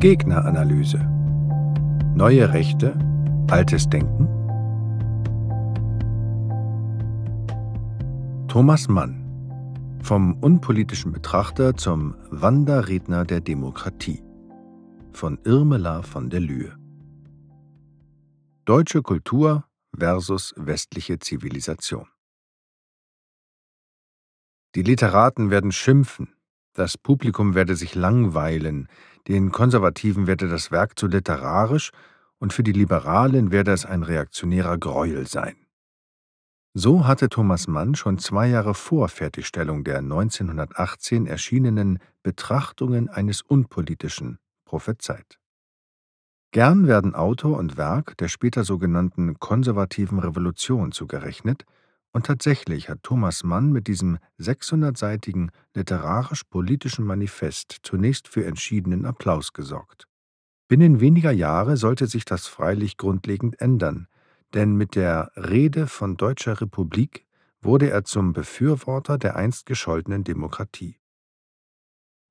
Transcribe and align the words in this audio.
Gegneranalyse. 0.00 0.98
Neue 2.14 2.54
Rechte, 2.54 2.98
altes 3.50 3.86
Denken. 3.90 4.26
Thomas 8.48 8.88
Mann 8.88 9.98
vom 10.02 10.38
unpolitischen 10.40 11.12
Betrachter 11.12 11.76
zum 11.76 12.14
Wanderredner 12.30 13.26
der 13.26 13.42
Demokratie 13.42 14.22
von 15.12 15.38
Irmela 15.44 16.00
von 16.00 16.30
der 16.30 16.40
Lühe 16.40 16.78
Deutsche 18.64 19.02
Kultur 19.02 19.66
versus 19.94 20.54
westliche 20.56 21.18
Zivilisation 21.18 22.06
Die 24.74 24.82
Literaten 24.82 25.50
werden 25.50 25.72
schimpfen, 25.72 26.32
das 26.80 26.96
Publikum 26.96 27.54
werde 27.54 27.76
sich 27.76 27.94
langweilen, 27.94 28.88
den 29.28 29.52
Konservativen 29.52 30.26
werde 30.26 30.48
das 30.48 30.70
Werk 30.70 30.98
zu 30.98 31.08
literarisch 31.08 31.90
und 32.38 32.54
für 32.54 32.62
die 32.62 32.72
Liberalen 32.72 33.52
werde 33.52 33.70
es 33.72 33.84
ein 33.84 34.02
reaktionärer 34.02 34.78
Greuel 34.78 35.26
sein. 35.26 35.56
So 36.72 37.06
hatte 37.06 37.28
Thomas 37.28 37.68
Mann 37.68 37.96
schon 37.96 38.18
zwei 38.18 38.48
Jahre 38.48 38.72
vor 38.72 39.08
Fertigstellung 39.08 39.84
der 39.84 39.98
1918 39.98 41.26
erschienenen 41.26 41.98
Betrachtungen 42.22 43.10
eines 43.10 43.42
Unpolitischen 43.42 44.38
prophezeit. 44.64 45.38
Gern 46.52 46.86
werden 46.86 47.14
Autor 47.14 47.58
und 47.58 47.76
Werk 47.76 48.16
der 48.16 48.28
später 48.28 48.64
sogenannten 48.64 49.38
konservativen 49.38 50.18
Revolution 50.18 50.92
zugerechnet, 50.92 51.66
und 52.12 52.26
tatsächlich 52.26 52.88
hat 52.88 53.02
Thomas 53.02 53.44
Mann 53.44 53.72
mit 53.72 53.86
diesem 53.86 54.18
600-seitigen 54.38 55.50
literarisch-politischen 55.74 57.04
Manifest 57.04 57.78
zunächst 57.82 58.28
für 58.28 58.44
entschiedenen 58.44 59.06
Applaus 59.06 59.52
gesorgt. 59.52 60.06
Binnen 60.68 61.00
weniger 61.00 61.32
Jahre 61.32 61.76
sollte 61.76 62.06
sich 62.06 62.24
das 62.24 62.46
freilich 62.46 62.96
grundlegend 62.96 63.60
ändern, 63.60 64.06
denn 64.54 64.74
mit 64.76 64.94
der 64.94 65.30
Rede 65.36 65.86
von 65.86 66.16
Deutscher 66.16 66.60
Republik 66.60 67.26
wurde 67.62 67.90
er 67.90 68.04
zum 68.04 68.32
Befürworter 68.32 69.18
der 69.18 69.36
einst 69.36 69.66
gescholtenen 69.66 70.24
Demokratie. 70.24 70.96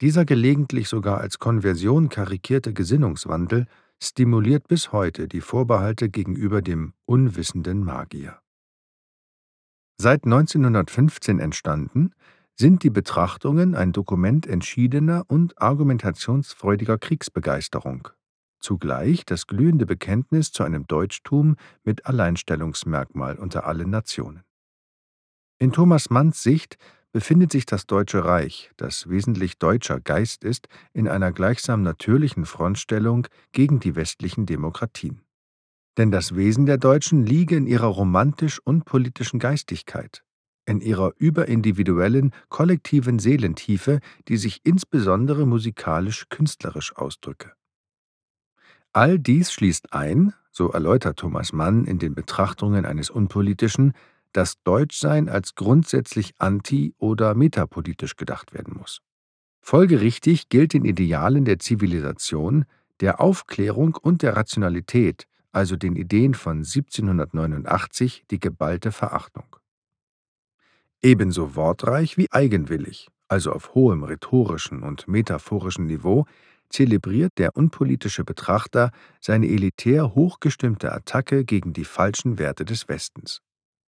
Dieser 0.02 0.25
gelegentlich 0.25 0.88
sogar 0.88 1.20
als 1.20 1.40
Konversion 1.40 2.09
karikierte 2.09 2.73
Gesinnungswandel 2.73 3.68
stimuliert 4.02 4.68
bis 4.68 4.94
heute 4.94 5.28
die 5.28 5.42
Vorbehalte 5.42 6.09
gegenüber 6.09 6.62
dem 6.62 6.94
unwissenden 7.06 7.84
Magier. 7.84 8.40
Seit 10.02 10.23
1915 10.23 11.39
entstanden, 11.39 12.11
sind 12.55 12.83
die 12.83 12.89
Betrachtungen 12.89 13.75
ein 13.75 13.92
Dokument 13.92 14.47
entschiedener 14.47 15.25
und 15.28 15.61
argumentationsfreudiger 15.61 16.97
Kriegsbegeisterung, 16.97 18.08
zugleich 18.61 19.25
das 19.25 19.45
glühende 19.45 19.86
Bekenntnis 19.86 20.53
zu 20.53 20.64
einem 20.64 20.88
Deutschtum 20.88 21.58
mit 21.83 22.06
Alleinstellungsmerkmal 22.06 23.38
unter 23.38 23.66
allen 23.66 23.89
Nationen. 23.89 24.44
In 25.58 25.73
Thomas 25.73 26.09
Manns 26.09 26.44
Sicht 26.44 26.78
befindet 27.11 27.52
sich 27.52 27.66
das 27.66 27.86
Deutsche 27.86 28.23
Reich, 28.23 28.72
das 28.78 29.09
wesentlich 29.09 29.58
deutscher 29.58 30.00
Geist 30.00 30.45
ist, 30.45 30.69
in 30.94 31.09
einer 31.09 31.34
gleichsam 31.34 31.81
natürlichen 31.81 32.45
Frontstellung 32.45 33.28
gegen 33.52 33.81
die 33.81 33.97
westlichen 33.97 34.45
Demokratien. 34.45 35.25
Denn 36.00 36.11
das 36.11 36.33
Wesen 36.33 36.66
der 36.66 36.78
Deutschen 36.78 37.25
liege 37.25 37.58
in 37.58 37.67
ihrer 37.67 37.88
romantisch 37.88 38.61
unpolitischen 38.64 39.38
Geistigkeit, 39.38 40.23
in 40.66 40.80
ihrer 40.80 41.11
überindividuellen, 41.17 42.31
kollektiven 42.47 43.19
Seelentiefe, 43.19 44.00
die 44.30 44.38
sich 44.38 44.61
insbesondere 44.64 45.45
musikalisch-künstlerisch 45.45 46.95
ausdrücke. 46.95 47.52
All 48.94 49.19
dies 49.19 49.52
schließt 49.52 49.91
ein, 49.91 50.33
so 50.52 50.69
erläutert 50.69 51.19
Thomas 51.19 51.52
Mann 51.52 51.84
in 51.84 52.00
den 52.00 52.16
Betrachtungen 52.16 52.85
eines 52.85 53.09
Unpolitischen, 53.09 53.91
dass 54.31 54.63
Deutschsein 54.63 55.28
als 55.28 55.53
grundsätzlich 55.56 56.31
anti- 56.38 56.94
oder 56.97 57.35
metapolitisch 57.35 58.16
gedacht 58.16 58.53
werden 58.53 58.78
muss. 58.78 59.01
Folgerichtig 59.59 60.47
gilt 60.47 60.72
den 60.72 60.85
Idealen 60.85 61.44
der 61.44 61.59
Zivilisation, 61.59 62.63
der 63.01 63.19
Aufklärung 63.19 63.95
und 63.95 64.22
der 64.22 64.38
Rationalität, 64.38 65.28
also 65.52 65.76
den 65.76 65.96
Ideen 65.96 66.34
von 66.34 66.58
1789, 66.60 68.26
die 68.30 68.40
geballte 68.40 68.92
Verachtung. 68.92 69.56
Ebenso 71.02 71.56
wortreich 71.56 72.18
wie 72.18 72.28
eigenwillig, 72.32 73.08
also 73.28 73.54
auf 73.54 73.74
hohem 73.74 74.04
rhetorischen 74.04 74.84
und 74.84 75.08
metaphorischen 75.08 75.86
Niveau, 75.86 76.26
zelebriert 76.70 77.34
der 77.38 77.56
unpolitische 77.56 78.24
Betrachter 78.24 78.92
seine 79.20 79.48
elitär 79.48 80.14
hochgestimmte 80.14 80.92
Attacke 80.92 81.46
gegen 81.46 81.74
die 81.74 81.86
falschen 81.86 82.38
Werte 82.38 82.66
des 82.66 82.88
Westens. 82.88 83.42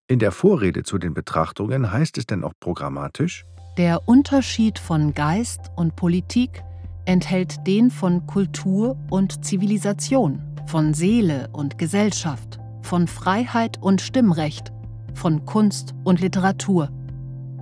In 0.08 0.20
der 0.20 0.32
Vorrede 0.32 0.84
zu 0.84 0.98
den 0.98 1.14
Betrachtungen 1.14 1.92
heißt 1.92 2.18
es 2.18 2.26
denn 2.26 2.44
auch 2.44 2.54
programmatisch 2.60 3.46
Der 3.78 4.08
Unterschied 4.08 4.80
von 4.80 5.14
Geist 5.14 5.62
und 5.76 5.96
Politik 5.96 6.64
enthält 7.06 7.66
den 7.66 7.92
von 7.92 8.26
Kultur 8.28 8.98
und 9.10 9.46
Zivilisation, 9.46 10.51
von 10.68 10.94
Seele 10.94 11.50
und 11.54 11.78
Gesellschaft, 11.78 12.60
von 12.82 13.08
Freiheit 13.08 13.78
und 13.82 14.02
Stimmrecht, 14.02 14.72
von 15.14 15.46
Kunst 15.46 15.94
und 16.04 16.22
Literatur. 16.22 16.90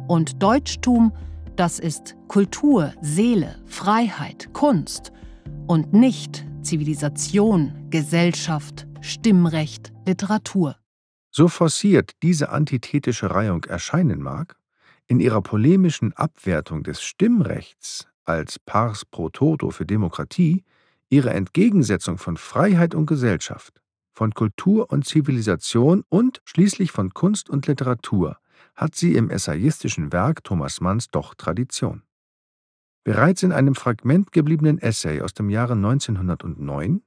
Und 0.08 0.42
Deutschtum, 0.42 1.12
das 1.56 1.80
ist 1.80 2.16
Kultur, 2.28 2.94
Seele, 3.02 3.56
Freiheit, 3.66 4.54
Kunst 4.54 5.12
und 5.68 5.94
nicht 5.94 6.46
Zivilisation, 6.62 7.88
Gesellschaft, 7.90 8.88
Stimmrecht, 9.02 9.92
Literatur. 10.06 10.76
So 11.32 11.48
forciert 11.48 12.14
diese 12.24 12.50
antithetische 12.50 13.32
Reihung 13.32 13.64
erscheinen 13.66 14.22
mag, 14.22 14.58
in 15.08 15.20
ihrer 15.20 15.42
polemischen 15.42 16.14
Abwertung 16.14 16.84
des 16.84 17.02
Stimmrechts 17.02 18.08
als 18.26 18.60
pars 18.60 19.06
pro 19.06 19.30
toto 19.30 19.72
für 19.72 19.86
Demokratie 19.86 20.64
ihre 21.10 21.32
Entgegensetzung 21.32 22.18
von 22.18 22.38
Freiheit 22.38 22.96
und 22.96 23.06
Gesellschaft, 23.06 23.82
von 24.12 24.34
Kultur 24.34 24.92
und 24.92 25.06
Zivilisation 25.06 26.04
und 26.10 26.42
schließlich 26.46 26.92
von 26.92 27.14
Kunst 27.14 27.50
und 27.50 27.68
Literatur 27.68 28.38
hat 28.76 28.96
sie 28.96 29.16
im 29.16 29.30
essayistischen 29.30 30.12
Werk 30.12 30.44
Thomas 30.44 30.82
Manns 30.82 31.10
doch 31.10 31.36
Tradition. 31.36 32.04
Bereits 33.04 33.44
in 33.44 33.52
einem 33.52 33.76
Fragment 33.76 34.32
gebliebenen 34.32 34.78
Essay 34.78 35.22
aus 35.22 35.34
dem 35.34 35.50
Jahre 35.50 35.74
1909 35.74 37.02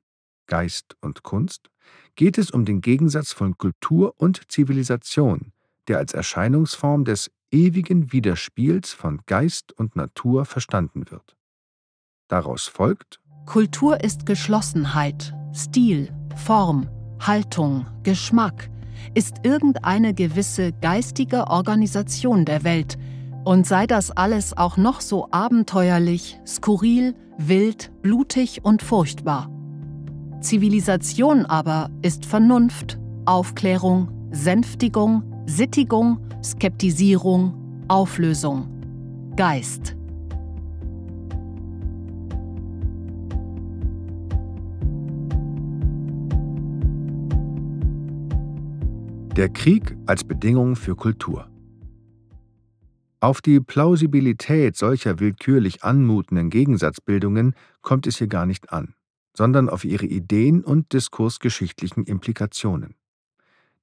Geist 0.46 0.96
und 1.00 1.22
Kunst 1.22 1.70
geht 2.14 2.38
es 2.38 2.50
um 2.50 2.64
den 2.64 2.80
Gegensatz 2.80 3.32
von 3.32 3.56
Kultur 3.56 4.14
und 4.18 4.50
Zivilisation, 4.50 5.52
der 5.88 5.98
als 5.98 6.12
Erscheinungsform 6.12 7.04
des 7.04 7.30
ewigen 7.50 8.12
Widerspiels 8.12 8.92
von 8.92 9.20
Geist 9.26 9.72
und 9.72 9.96
Natur 9.96 10.44
verstanden 10.44 11.10
wird. 11.10 11.36
Daraus 12.28 12.66
folgt 12.66 13.20
Kultur 13.46 14.02
ist 14.02 14.24
Geschlossenheit, 14.24 15.34
Stil, 15.52 16.08
Form, 16.36 16.88
Haltung, 17.20 17.86
Geschmack, 18.02 18.70
ist 19.14 19.36
irgendeine 19.42 20.14
gewisse 20.14 20.72
geistige 20.72 21.48
Organisation 21.48 22.44
der 22.44 22.64
Welt, 22.64 22.98
und 23.44 23.66
sei 23.66 23.88
das 23.88 24.12
alles 24.12 24.56
auch 24.56 24.76
noch 24.76 25.00
so 25.00 25.26
abenteuerlich, 25.32 26.38
skurril, 26.46 27.14
wild, 27.38 27.90
blutig 28.00 28.64
und 28.64 28.82
furchtbar. 28.82 29.50
Zivilisation 30.40 31.44
aber 31.44 31.90
ist 32.02 32.24
Vernunft, 32.24 32.98
Aufklärung, 33.24 34.08
Sänftigung, 34.30 35.24
Sittigung, 35.46 36.18
Skeptisierung, 36.42 37.84
Auflösung, 37.88 38.68
Geist. 39.36 39.96
Der 49.36 49.48
Krieg 49.48 49.96
als 50.06 50.24
Bedingung 50.24 50.76
für 50.76 50.94
Kultur. 50.94 51.50
Auf 53.20 53.40
die 53.40 53.60
Plausibilität 53.60 54.76
solcher 54.76 55.20
willkürlich 55.20 55.84
anmutenden 55.84 56.50
Gegensatzbildungen 56.50 57.54
kommt 57.80 58.06
es 58.06 58.18
hier 58.18 58.26
gar 58.26 58.46
nicht 58.46 58.72
an 58.72 58.94
sondern 59.36 59.68
auf 59.68 59.84
ihre 59.84 60.06
Ideen 60.06 60.62
und 60.62 60.92
diskursgeschichtlichen 60.92 62.04
Implikationen. 62.04 62.94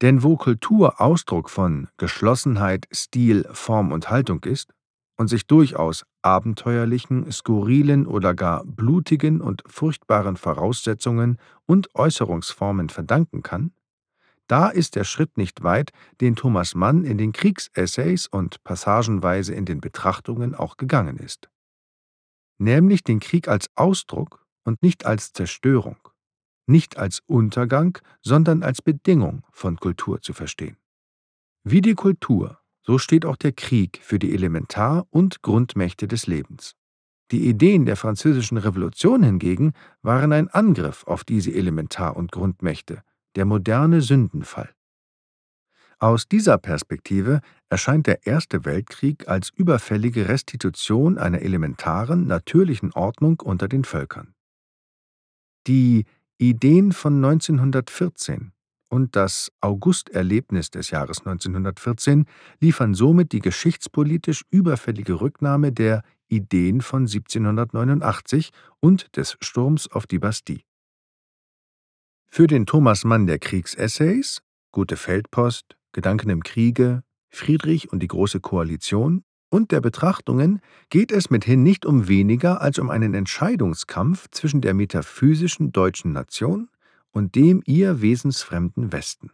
Denn 0.02 0.24
wo 0.24 0.38
Kultur 0.38 1.02
Ausdruck 1.02 1.50
von 1.50 1.90
Geschlossenheit, 1.98 2.88
Stil, 2.94 3.46
Form 3.52 3.92
und 3.92 4.10
Haltung 4.10 4.44
ist 4.46 4.74
und 5.18 5.28
sich 5.28 5.46
durchaus 5.46 6.06
abenteuerlichen, 6.22 7.30
skurrilen 7.32 8.08
oder 8.08 8.34
gar 8.34 8.64
blutigen 8.66 9.42
und 9.42 9.64
furchtbaren 9.68 10.38
Voraussetzungen 10.38 11.38
und 11.66 11.94
Äußerungsformen 11.96 12.88
verdanken 12.90 13.44
kann, 13.44 13.72
da 14.50 14.68
ist 14.68 14.96
der 14.96 15.04
Schritt 15.04 15.38
nicht 15.38 15.64
weit, 15.64 15.92
den 16.22 16.36
Thomas 16.36 16.74
Mann 16.74 17.06
in 17.06 17.18
den 17.20 17.34
Kriegsessays 17.34 18.26
und 18.28 18.64
passagenweise 18.64 19.54
in 19.54 19.66
den 19.66 19.80
Betrachtungen 19.80 20.56
auch 20.56 20.76
gegangen 20.76 21.18
ist. 21.18 21.50
Nämlich 22.58 23.04
den 23.04 23.20
Krieg 23.20 23.48
als 23.48 23.70
Ausdruck 23.76 24.46
und 24.64 24.82
nicht 24.82 25.06
als 25.06 25.34
Zerstörung, 25.34 25.98
nicht 26.66 26.98
als 26.98 27.22
Untergang, 27.28 28.00
sondern 28.22 28.64
als 28.64 28.82
Bedingung 28.82 29.44
von 29.52 29.78
Kultur 29.78 30.22
zu 30.22 30.34
verstehen. 30.34 30.78
Wie 31.64 31.82
die 31.82 31.96
Kultur, 31.96 32.60
so 32.82 32.98
steht 32.98 33.26
auch 33.26 33.38
der 33.38 33.52
Krieg 33.52 34.00
für 34.02 34.18
die 34.18 34.34
Elementar- 34.34 35.06
und 35.12 35.44
Grundmächte 35.44 36.08
des 36.08 36.26
Lebens. 36.26 36.76
Die 37.32 37.48
Ideen 37.48 37.86
der 37.86 37.96
Französischen 37.96 38.58
Revolution 38.58 39.22
hingegen 39.22 39.74
waren 40.02 40.34
ein 40.34 40.48
Angriff 40.48 41.04
auf 41.06 41.24
diese 41.24 41.52
Elementar- 41.52 42.18
und 42.18 42.32
Grundmächte, 42.32 43.04
der 43.40 43.46
moderne 43.46 44.02
Sündenfall. 44.02 44.70
Aus 45.98 46.28
dieser 46.28 46.58
Perspektive 46.58 47.40
erscheint 47.70 48.06
der 48.06 48.28
Erste 48.28 48.66
Weltkrieg 48.66 49.30
als 49.30 49.50
überfällige 49.56 50.28
Restitution 50.28 51.18
einer 51.18 51.40
elementaren, 51.40 52.28
natürlichen 52.28 52.92
Ordnung 52.92 53.40
unter 53.40 53.70
den 53.70 53.86
Völkern. 53.86 54.34
Die 55.68 56.04
Ideen 56.38 56.92
von 56.92 57.24
1914 57.24 58.52
und 58.90 59.16
das 59.16 59.54
Augusterlebnis 59.62 60.70
des 60.70 60.90
Jahres 60.90 61.20
1914 61.20 62.26
liefern 62.60 62.94
somit 62.94 63.32
die 63.32 63.40
geschichtspolitisch 63.40 64.44
überfällige 64.50 65.22
Rücknahme 65.22 65.72
der 65.72 66.04
Ideen 66.28 66.82
von 66.82 67.04
1789 67.04 68.52
und 68.82 69.16
des 69.16 69.38
Sturms 69.40 69.90
auf 69.90 70.08
die 70.08 70.20
Bastille. 70.20 70.69
Für 72.32 72.46
den 72.46 72.68
Thomas 72.68 73.06
Mann 73.06 73.26
der 73.26 73.40
Kriegsessays, 73.40 74.42
Gute 74.72 74.98
Feldpost, 74.98 75.76
Gedanken 75.94 76.30
im 76.30 76.44
Kriege, 76.44 77.02
Friedrich 77.30 77.92
und 77.92 78.04
die 78.04 78.08
Große 78.08 78.40
Koalition 78.40 79.24
und 79.50 79.72
der 79.72 79.82
Betrachtungen 79.82 80.62
geht 80.90 81.12
es 81.12 81.32
mithin 81.32 81.64
nicht 81.64 81.88
um 81.88 82.08
weniger 82.08 82.62
als 82.62 82.78
um 82.78 82.92
einen 82.92 83.16
Entscheidungskampf 83.16 84.28
zwischen 84.30 84.62
der 84.62 84.76
metaphysischen 84.76 85.72
deutschen 85.72 86.12
Nation 86.12 86.70
und 87.12 87.34
dem 87.34 87.64
ihr 87.66 88.00
wesensfremden 88.00 88.92
Westen. 88.94 89.32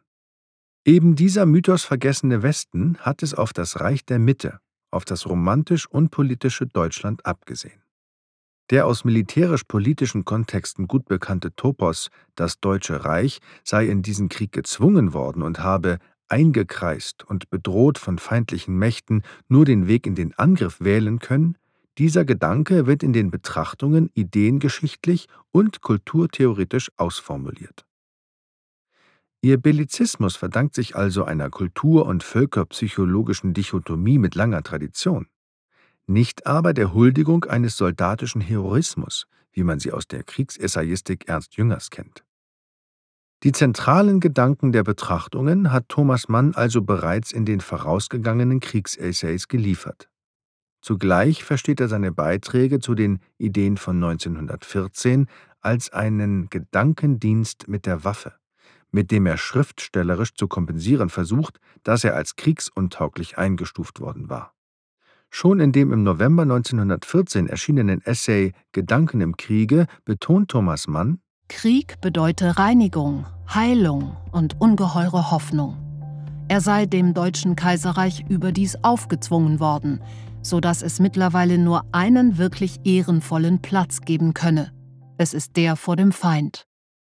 Eben 0.86 1.16
dieser 1.16 1.46
mythosvergessene 1.46 2.44
Westen 2.44 2.98
hat 3.00 3.24
es 3.24 3.34
auf 3.34 3.52
das 3.52 3.82
Reich 3.82 4.06
der 4.06 4.20
Mitte, 4.20 4.60
auf 4.90 5.04
das 5.04 5.28
romantisch-unpolitische 5.28 6.68
Deutschland 6.68 7.26
abgesehen. 7.26 7.85
Der 8.72 8.88
aus 8.88 9.06
militärisch-politischen 9.06 10.26
Kontexten 10.26 10.88
gut 10.88 11.06
bekannte 11.06 11.56
Topos, 11.56 12.10
das 12.34 12.60
Deutsche 12.60 13.06
Reich, 13.06 13.40
sei 13.64 13.86
in 13.86 14.02
diesen 14.02 14.28
Krieg 14.28 14.52
gezwungen 14.52 15.14
worden 15.14 15.44
und 15.44 15.60
habe, 15.60 16.00
eingekreist 16.30 17.24
und 17.24 17.52
bedroht 17.52 18.00
von 18.00 18.18
feindlichen 18.18 18.76
Mächten, 18.76 19.22
nur 19.48 19.66
den 19.66 19.88
Weg 19.88 20.08
in 20.08 20.16
den 20.16 20.34
Angriff 20.34 20.82
wählen 20.82 21.20
können, 21.20 21.58
dieser 22.00 22.26
Gedanke 22.26 22.88
wird 22.88 23.04
in 23.04 23.14
den 23.14 23.30
Betrachtungen 23.30 24.10
ideengeschichtlich 24.16 25.28
und 25.52 25.82
kulturtheoretisch 25.82 26.90
ausformuliert. 26.98 27.86
Ihr 29.42 29.58
Bellizismus 29.58 30.36
verdankt 30.36 30.74
sich 30.74 30.96
also 30.96 31.24
einer 31.24 31.52
kultur- 31.52 32.08
und 32.08 32.24
völkerpsychologischen 32.24 33.54
Dichotomie 33.54 34.18
mit 34.18 34.34
langer 34.34 34.64
Tradition 34.64 35.28
nicht 36.08 36.46
aber 36.46 36.74
der 36.74 36.94
Huldigung 36.94 37.46
eines 37.46 37.78
soldatischen 37.78 38.42
Heroismus, 38.42 39.26
wie 39.52 39.64
man 39.64 39.80
sie 39.80 39.92
aus 39.92 40.08
der 40.08 40.24
Kriegsessayistik 40.24 41.28
Ernst 41.28 41.56
Jüngers 41.56 41.90
kennt. 41.90 42.24
Die 43.44 43.52
zentralen 43.52 44.20
Gedanken 44.20 44.72
der 44.72 44.84
Betrachtungen 44.84 45.72
hat 45.72 45.90
Thomas 45.90 46.30
Mann 46.30 46.56
also 46.56 46.82
bereits 46.82 47.32
in 47.32 47.46
den 47.46 47.62
vorausgegangenen 47.62 48.60
Kriegsessays 48.60 49.48
geliefert. 49.48 50.10
Zugleich 50.82 51.44
versteht 51.44 51.80
er 51.80 51.88
seine 51.88 52.12
Beiträge 52.12 52.80
zu 52.80 52.96
den 52.96 53.20
Ideen 53.38 53.78
von 53.78 53.98
1914 54.04 55.28
als 55.62 55.92
einen 55.92 56.50
Gedankendienst 56.50 57.68
mit 57.68 57.86
der 57.86 58.04
Waffe, 58.04 58.34
mit 58.92 59.12
dem 59.12 59.26
er 59.26 59.38
schriftstellerisch 59.38 60.34
zu 60.34 60.48
kompensieren 60.48 61.10
versucht, 61.10 61.60
dass 61.84 62.04
er 62.04 62.16
als 62.16 62.36
kriegsuntauglich 62.36 63.38
eingestuft 63.38 64.00
worden 64.00 64.30
war. 64.30 64.55
Schon 65.30 65.60
in 65.60 65.72
dem 65.72 65.92
im 65.92 66.04
November 66.04 66.44
1914 66.44 67.48
erschienenen 67.48 68.02
Essay 68.06 68.54
Gedanken 68.72 69.22
im 69.22 69.38
Kriege 69.38 69.88
betont 70.06 70.50
Thomas 70.50 70.88
Mann, 70.88 71.20
Krieg 71.48 72.02
bedeute 72.02 72.58
Reinigung, 72.58 73.26
Heilung 73.54 74.18
und 74.32 74.60
ungeheure 74.60 75.30
Hoffnung. 75.32 75.78
Er 76.48 76.62
sei 76.62 76.86
dem 76.86 77.14
Deutschen 77.14 77.56
Kaiserreich 77.56 78.26
überdies 78.30 78.78
aufgezwungen 78.84 79.60
worden, 79.60 80.02
so 80.42 80.60
dass 80.60 80.82
es 80.82 81.00
mittlerweile 81.00 81.58
nur 81.58 81.84
einen 81.92 82.38
wirklich 82.38 82.80
ehrenvollen 82.84 83.62
Platz 83.62 84.02
geben 84.02 84.34
könne. 84.34 84.72
Es 85.18 85.34
ist 85.34 85.56
der 85.56 85.76
vor 85.76 85.96
dem 85.96 86.12
Feind. 86.12 86.66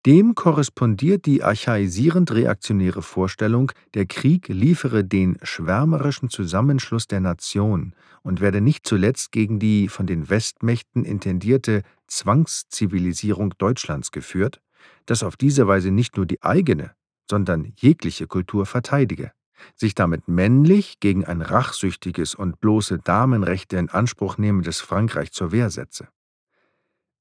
Dem 0.07 0.33
korrespondiert 0.33 1.27
die 1.27 1.43
archaisierend-reaktionäre 1.43 3.03
Vorstellung, 3.03 3.71
der 3.93 4.07
Krieg 4.07 4.47
liefere 4.47 5.03
den 5.03 5.37
schwärmerischen 5.43 6.31
Zusammenschluss 6.31 7.05
der 7.05 7.19
Nation 7.19 7.93
und 8.23 8.41
werde 8.41 8.61
nicht 8.61 8.87
zuletzt 8.87 9.31
gegen 9.31 9.59
die 9.59 9.89
von 9.89 10.07
den 10.07 10.27
Westmächten 10.27 11.05
intendierte 11.05 11.83
Zwangszivilisierung 12.07 13.53
Deutschlands 13.59 14.11
geführt, 14.11 14.59
das 15.05 15.21
auf 15.21 15.37
diese 15.37 15.67
Weise 15.67 15.91
nicht 15.91 16.17
nur 16.17 16.25
die 16.25 16.41
eigene, 16.41 16.95
sondern 17.29 17.71
jegliche 17.75 18.25
Kultur 18.25 18.65
verteidige, 18.65 19.33
sich 19.75 19.93
damit 19.93 20.27
männlich 20.27 20.99
gegen 20.99 21.25
ein 21.25 21.43
rachsüchtiges 21.43 22.33
und 22.33 22.59
bloße 22.59 22.97
Damenrechte 22.97 23.77
in 23.77 23.89
Anspruch 23.89 24.39
nehmendes 24.39 24.81
Frankreich 24.81 25.31
zur 25.31 25.51
Wehr 25.51 25.69
setze. 25.69 26.07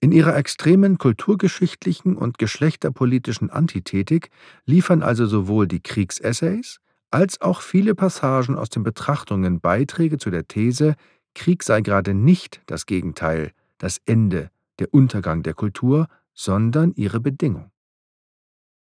In 0.02 0.12
ihrer 0.12 0.34
extremen 0.34 0.96
kulturgeschichtlichen 0.96 2.16
und 2.16 2.38
geschlechterpolitischen 2.38 3.50
Antithetik 3.50 4.30
liefern 4.64 5.02
also 5.02 5.26
sowohl 5.26 5.68
die 5.68 5.80
Kriegsessays 5.80 6.80
als 7.10 7.40
auch 7.40 7.60
viele 7.60 7.94
Passagen 7.94 8.56
aus 8.56 8.70
den 8.70 8.82
Betrachtungen 8.82 9.60
Beiträge 9.60 10.16
zu 10.16 10.30
der 10.30 10.48
These, 10.48 10.94
Krieg 11.34 11.62
sei 11.62 11.82
gerade 11.82 12.14
nicht 12.14 12.62
das 12.66 12.86
Gegenteil, 12.86 13.50
das 13.78 14.00
Ende, 14.06 14.50
der 14.78 14.94
Untergang 14.94 15.42
der 15.42 15.54
Kultur, 15.54 16.06
sondern 16.32 16.92
ihre 16.94 17.20
Bedingung. 17.20 17.70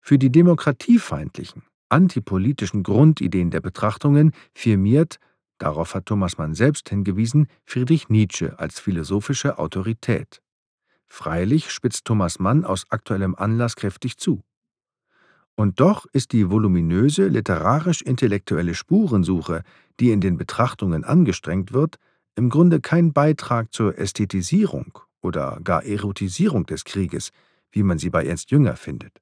Für 0.00 0.18
die 0.18 0.30
demokratiefeindlichen, 0.30 1.62
antipolitischen 1.88 2.82
Grundideen 2.82 3.50
der 3.50 3.60
Betrachtungen 3.60 4.32
firmiert, 4.54 5.18
darauf 5.58 5.94
hat 5.94 6.06
Thomas 6.06 6.36
Mann 6.36 6.54
selbst 6.54 6.88
hingewiesen, 6.88 7.46
Friedrich 7.64 8.08
Nietzsche 8.08 8.58
als 8.58 8.80
philosophische 8.80 9.58
Autorität. 9.58 10.42
Freilich 11.12 11.70
spitzt 11.70 12.04
Thomas 12.04 12.38
Mann 12.38 12.64
aus 12.64 12.86
aktuellem 12.88 13.34
Anlass 13.34 13.74
kräftig 13.74 14.16
zu. 14.16 14.42
Und 15.56 15.80
doch 15.80 16.06
ist 16.12 16.32
die 16.32 16.50
voluminöse 16.50 17.26
literarisch-intellektuelle 17.26 18.74
Spurensuche, 18.74 19.62
die 19.98 20.12
in 20.12 20.20
den 20.20 20.38
Betrachtungen 20.38 21.04
angestrengt 21.04 21.72
wird, 21.72 21.98
im 22.36 22.48
Grunde 22.48 22.80
kein 22.80 23.12
Beitrag 23.12 23.74
zur 23.74 23.98
Ästhetisierung 23.98 25.00
oder 25.20 25.60
gar 25.62 25.84
Erotisierung 25.84 26.64
des 26.64 26.84
Krieges, 26.84 27.30
wie 27.72 27.82
man 27.82 27.98
sie 27.98 28.08
bei 28.08 28.24
Ernst 28.24 28.52
Jünger 28.52 28.76
findet. 28.76 29.20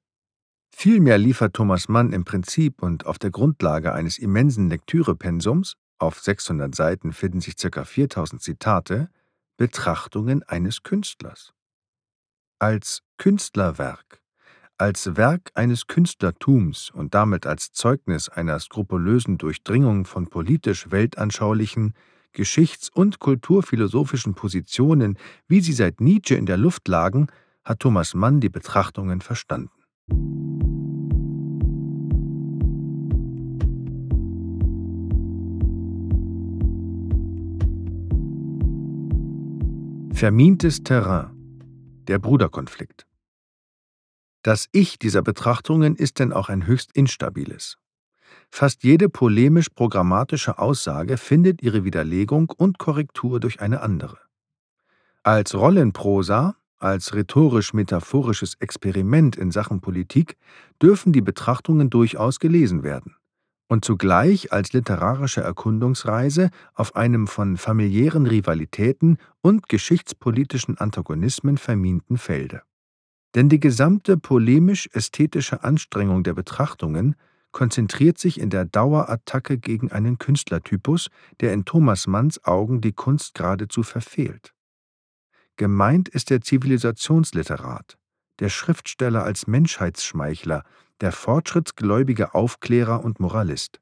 Vielmehr 0.69 1.17
liefert 1.17 1.55
Thomas 1.55 1.89
Mann 1.89 2.13
im 2.13 2.23
Prinzip 2.23 2.81
und 2.83 3.07
auf 3.07 3.17
der 3.17 3.31
Grundlage 3.31 3.93
eines 3.93 4.19
immensen 4.19 4.69
Lektürepensums, 4.69 5.73
auf 5.97 6.19
600 6.19 6.73
Seiten 6.73 7.11
finden 7.11 7.41
sich 7.41 7.57
ca. 7.57 7.83
4000 7.83 8.41
Zitate, 8.41 9.09
Betrachtungen 9.57 10.43
eines 10.43 10.83
Künstlers 10.83 11.51
als 12.59 13.01
Künstlerwerk, 13.17 14.21
als 14.77 15.15
Werk 15.15 15.51
eines 15.55 15.87
Künstlertums 15.87 16.91
und 16.91 17.13
damit 17.13 17.47
als 17.47 17.71
Zeugnis 17.71 18.29
einer 18.29 18.59
skrupulösen 18.59 19.37
Durchdringung 19.37 20.05
von 20.05 20.27
politisch 20.27 20.91
weltanschaulichen, 20.91 21.93
geschichts- 22.33 22.89
und 22.89 23.19
kulturphilosophischen 23.19 24.35
Positionen, 24.35 25.17
wie 25.47 25.61
sie 25.61 25.73
seit 25.73 26.01
Nietzsche 26.01 26.35
in 26.35 26.45
der 26.45 26.57
Luft 26.57 26.87
lagen, 26.87 27.27
hat 27.63 27.79
Thomas 27.79 28.13
Mann 28.13 28.39
die 28.41 28.49
Betrachtungen 28.49 29.21
verstanden. 29.21 29.71
Vermintes 40.13 40.83
Terrain 40.83 41.38
der 42.09 42.19
Bruderkonflikt. 42.19 43.05
Das 44.41 44.67
Ich 44.71 44.99
dieser 44.99 45.21
Betrachtungen 45.21 45.95
ist 45.95 46.19
denn 46.19 46.33
auch 46.33 46.49
ein 46.49 46.65
höchst 46.65 46.91
instabiles. 46.93 47.77
Fast 48.49 48.83
jede 48.83 49.09
polemisch-programmatische 49.09 50.59
Aussage 50.59 51.17
findet 51.17 51.61
ihre 51.61 51.83
Widerlegung 51.83 52.49
und 52.49 52.79
Korrektur 52.79 53.39
durch 53.39 53.61
eine 53.61 53.81
andere. 53.81 54.17
Als 55.23 55.53
Rollenprosa, 55.53 56.55
als 56.79 57.13
rhetorisch-metaphorisches 57.13 58.55
Experiment 58.59 59.35
in 59.35 59.51
Sachen 59.51 59.81
Politik 59.81 60.37
dürfen 60.81 61.13
die 61.13 61.21
Betrachtungen 61.21 61.89
durchaus 61.89 62.39
gelesen 62.39 62.83
werden 62.83 63.15
und 63.69 63.85
zugleich 63.85 64.51
als 64.51 64.73
literarische 64.73 65.41
Erkundungsreise 65.41 66.49
auf 66.73 66.95
einem 66.95 67.27
von 67.27 67.55
familiären 67.55 68.25
Rivalitäten 68.25 69.17
und 69.41 69.69
geschichtspolitischen 69.69 70.77
Antagonismen 70.77 71.57
verminten 71.57 72.17
Felde 72.17 72.63
Denn 73.35 73.47
die 73.47 73.59
gesamte 73.59 74.17
polemisch-ästhetische 74.17 75.63
Anstrengung 75.63 76.23
der 76.23 76.33
Betrachtungen 76.33 77.15
konzentriert 77.51 78.17
sich 78.17 78.39
in 78.39 78.49
der 78.49 78.65
Dauerattacke 78.65 79.57
gegen 79.57 79.91
einen 79.91 80.17
Künstlertypus, 80.17 81.09
der 81.39 81.53
in 81.53 81.65
Thomas 81.65 82.07
Manns 82.07 82.43
Augen 82.43 82.81
die 82.81 82.91
Kunst 82.91 83.35
geradezu 83.35 83.83
verfehlt. 83.83 84.53
Gemeint 85.57 86.09
ist 86.09 86.29
der 86.29 86.41
Zivilisationsliterat, 86.41 87.97
der 88.39 88.49
Schriftsteller 88.49 89.23
als 89.23 89.45
Menschheitsschmeichler, 89.45 90.63
der 91.01 91.11
fortschrittsgläubige 91.11 92.33
Aufklärer 92.33 93.03
und 93.03 93.19
Moralist. 93.19 93.79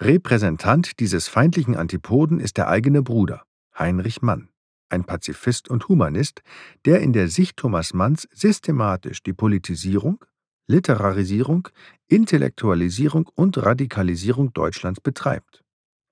Repräsentant 0.00 1.00
dieses 1.00 1.28
feindlichen 1.28 1.74
Antipoden 1.74 2.40
ist 2.40 2.56
der 2.58 2.68
eigene 2.68 3.02
Bruder, 3.02 3.42
Heinrich 3.78 4.22
Mann, 4.22 4.48
ein 4.88 5.04
Pazifist 5.04 5.68
und 5.68 5.88
Humanist, 5.88 6.42
der 6.84 7.00
in 7.00 7.12
der 7.12 7.28
Sicht 7.28 7.56
Thomas 7.56 7.94
Manns 7.94 8.28
systematisch 8.32 9.22
die 9.22 9.32
Politisierung, 9.32 10.24
Literarisierung, 10.68 11.68
Intellektualisierung 12.08 13.28
und 13.34 13.56
Radikalisierung 13.58 14.52
Deutschlands 14.52 15.00
betreibt. 15.00 15.62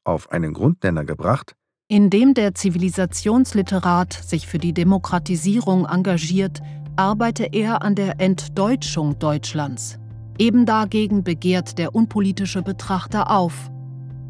Auf 0.05 0.31
einen 0.31 0.55
Grundnenner 0.55 1.05
gebracht, 1.05 1.55
indem 1.89 2.33
der 2.35 2.55
Zivilisationsliterat 2.55 4.13
sich 4.13 4.47
für 4.47 4.59
die 4.59 4.73
Demokratisierung 4.73 5.87
engagiert, 5.87 6.63
arbeite 6.97 7.45
er 7.53 7.83
an 7.83 7.95
der 7.95 8.21
Entdeutschung 8.21 9.19
Deutschlands. 9.19 9.99
Eben 10.39 10.67
dagegen 10.67 11.23
begehrt 11.23 11.79
der 11.79 11.95
unpolitische 11.95 12.63
Betrachter 12.63 13.31
auf. 13.31 13.71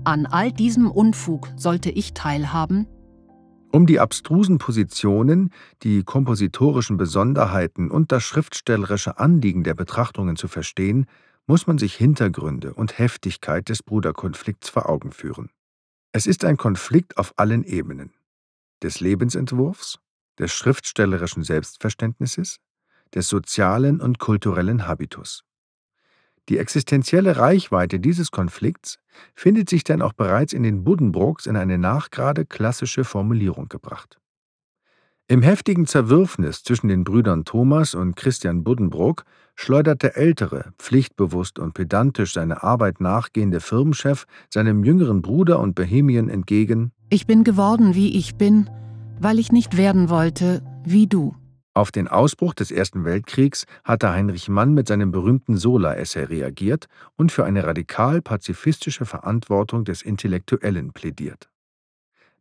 An 0.04 0.26
all 0.26 0.52
diesem 0.52 0.90
Unfug 0.90 1.48
sollte 1.56 1.90
ich 1.90 2.12
teilhaben, 2.12 2.86
um 3.74 3.88
die 3.88 3.98
abstrusen 3.98 4.58
Positionen, 4.58 5.50
die 5.82 6.04
kompositorischen 6.04 6.96
Besonderheiten 6.96 7.90
und 7.90 8.12
das 8.12 8.22
schriftstellerische 8.22 9.18
Anliegen 9.18 9.64
der 9.64 9.74
Betrachtungen 9.74 10.36
zu 10.36 10.46
verstehen, 10.46 11.06
muss 11.48 11.66
man 11.66 11.78
sich 11.78 11.96
Hintergründe 11.96 12.72
und 12.72 13.00
Heftigkeit 13.00 13.68
des 13.68 13.82
Bruderkonflikts 13.82 14.68
vor 14.68 14.88
Augen 14.88 15.10
führen. 15.10 15.50
Es 16.12 16.28
ist 16.28 16.44
ein 16.44 16.56
Konflikt 16.56 17.16
auf 17.16 17.34
allen 17.36 17.64
Ebenen. 17.64 18.12
Des 18.80 19.00
Lebensentwurfs, 19.00 19.98
des 20.38 20.52
schriftstellerischen 20.52 21.42
Selbstverständnisses, 21.42 22.60
des 23.12 23.28
sozialen 23.28 24.00
und 24.00 24.20
kulturellen 24.20 24.86
Habitus. 24.86 25.42
Die 26.48 26.58
existenzielle 26.58 27.38
Reichweite 27.38 28.00
dieses 28.00 28.30
Konflikts 28.30 28.98
findet 29.34 29.70
sich 29.70 29.84
dann 29.84 30.02
auch 30.02 30.12
bereits 30.12 30.52
in 30.52 30.62
den 30.62 30.84
Buddenbrooks 30.84 31.46
in 31.46 31.56
eine 31.56 31.78
nachgerade 31.78 32.44
klassische 32.44 33.04
Formulierung 33.04 33.68
gebracht. 33.68 34.18
Im 35.26 35.40
heftigen 35.40 35.86
Zerwürfnis 35.86 36.64
zwischen 36.64 36.88
den 36.88 37.02
Brüdern 37.02 37.46
Thomas 37.46 37.94
und 37.94 38.14
Christian 38.14 38.62
Buddenbrook 38.62 39.24
schleudert 39.54 40.02
der 40.02 40.18
ältere, 40.18 40.74
pflichtbewusst 40.78 41.58
und 41.58 41.72
pedantisch 41.72 42.34
seine 42.34 42.62
Arbeit 42.62 43.00
nachgehende 43.00 43.60
Firmenchef 43.60 44.26
seinem 44.50 44.84
jüngeren 44.84 45.22
Bruder 45.22 45.60
und 45.60 45.74
Bohemien 45.74 46.28
entgegen 46.28 46.92
Ich 47.08 47.26
bin 47.26 47.42
geworden, 47.42 47.94
wie 47.94 48.18
ich 48.18 48.34
bin, 48.34 48.68
weil 49.18 49.38
ich 49.38 49.50
nicht 49.50 49.78
werden 49.78 50.10
wollte, 50.10 50.62
wie 50.84 51.06
du. 51.06 51.34
Auf 51.76 51.90
den 51.90 52.06
Ausbruch 52.06 52.54
des 52.54 52.70
Ersten 52.70 53.04
Weltkriegs 53.04 53.66
hatte 53.82 54.12
Heinrich 54.12 54.48
Mann 54.48 54.74
mit 54.74 54.86
seinem 54.86 55.10
berühmten 55.10 55.56
Sola-Essay 55.56 56.22
reagiert 56.22 56.86
und 57.16 57.32
für 57.32 57.44
eine 57.44 57.64
radikal-pazifistische 57.64 59.04
Verantwortung 59.04 59.84
des 59.84 60.02
Intellektuellen 60.02 60.92
plädiert. 60.92 61.50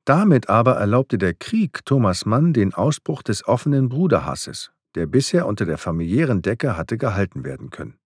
Damit 0.05 0.49
aber 0.49 0.75
erlaubte 0.75 1.17
der 1.17 1.33
Krieg 1.33 1.83
Thomas 1.83 2.27
Mann 2.27 2.53
den 2.53 2.75
Ausbruch 2.75 3.23
des 3.23 3.47
offenen 3.47 3.89
Bruderhasses, 3.89 4.71
der 4.93 5.07
bisher 5.07 5.47
unter 5.47 5.65
der 5.65 5.79
familiären 5.79 6.43
Decke 6.43 6.77
hatte 6.77 6.99
gehalten 6.99 7.43
werden 7.43 7.71
können. 7.71 7.97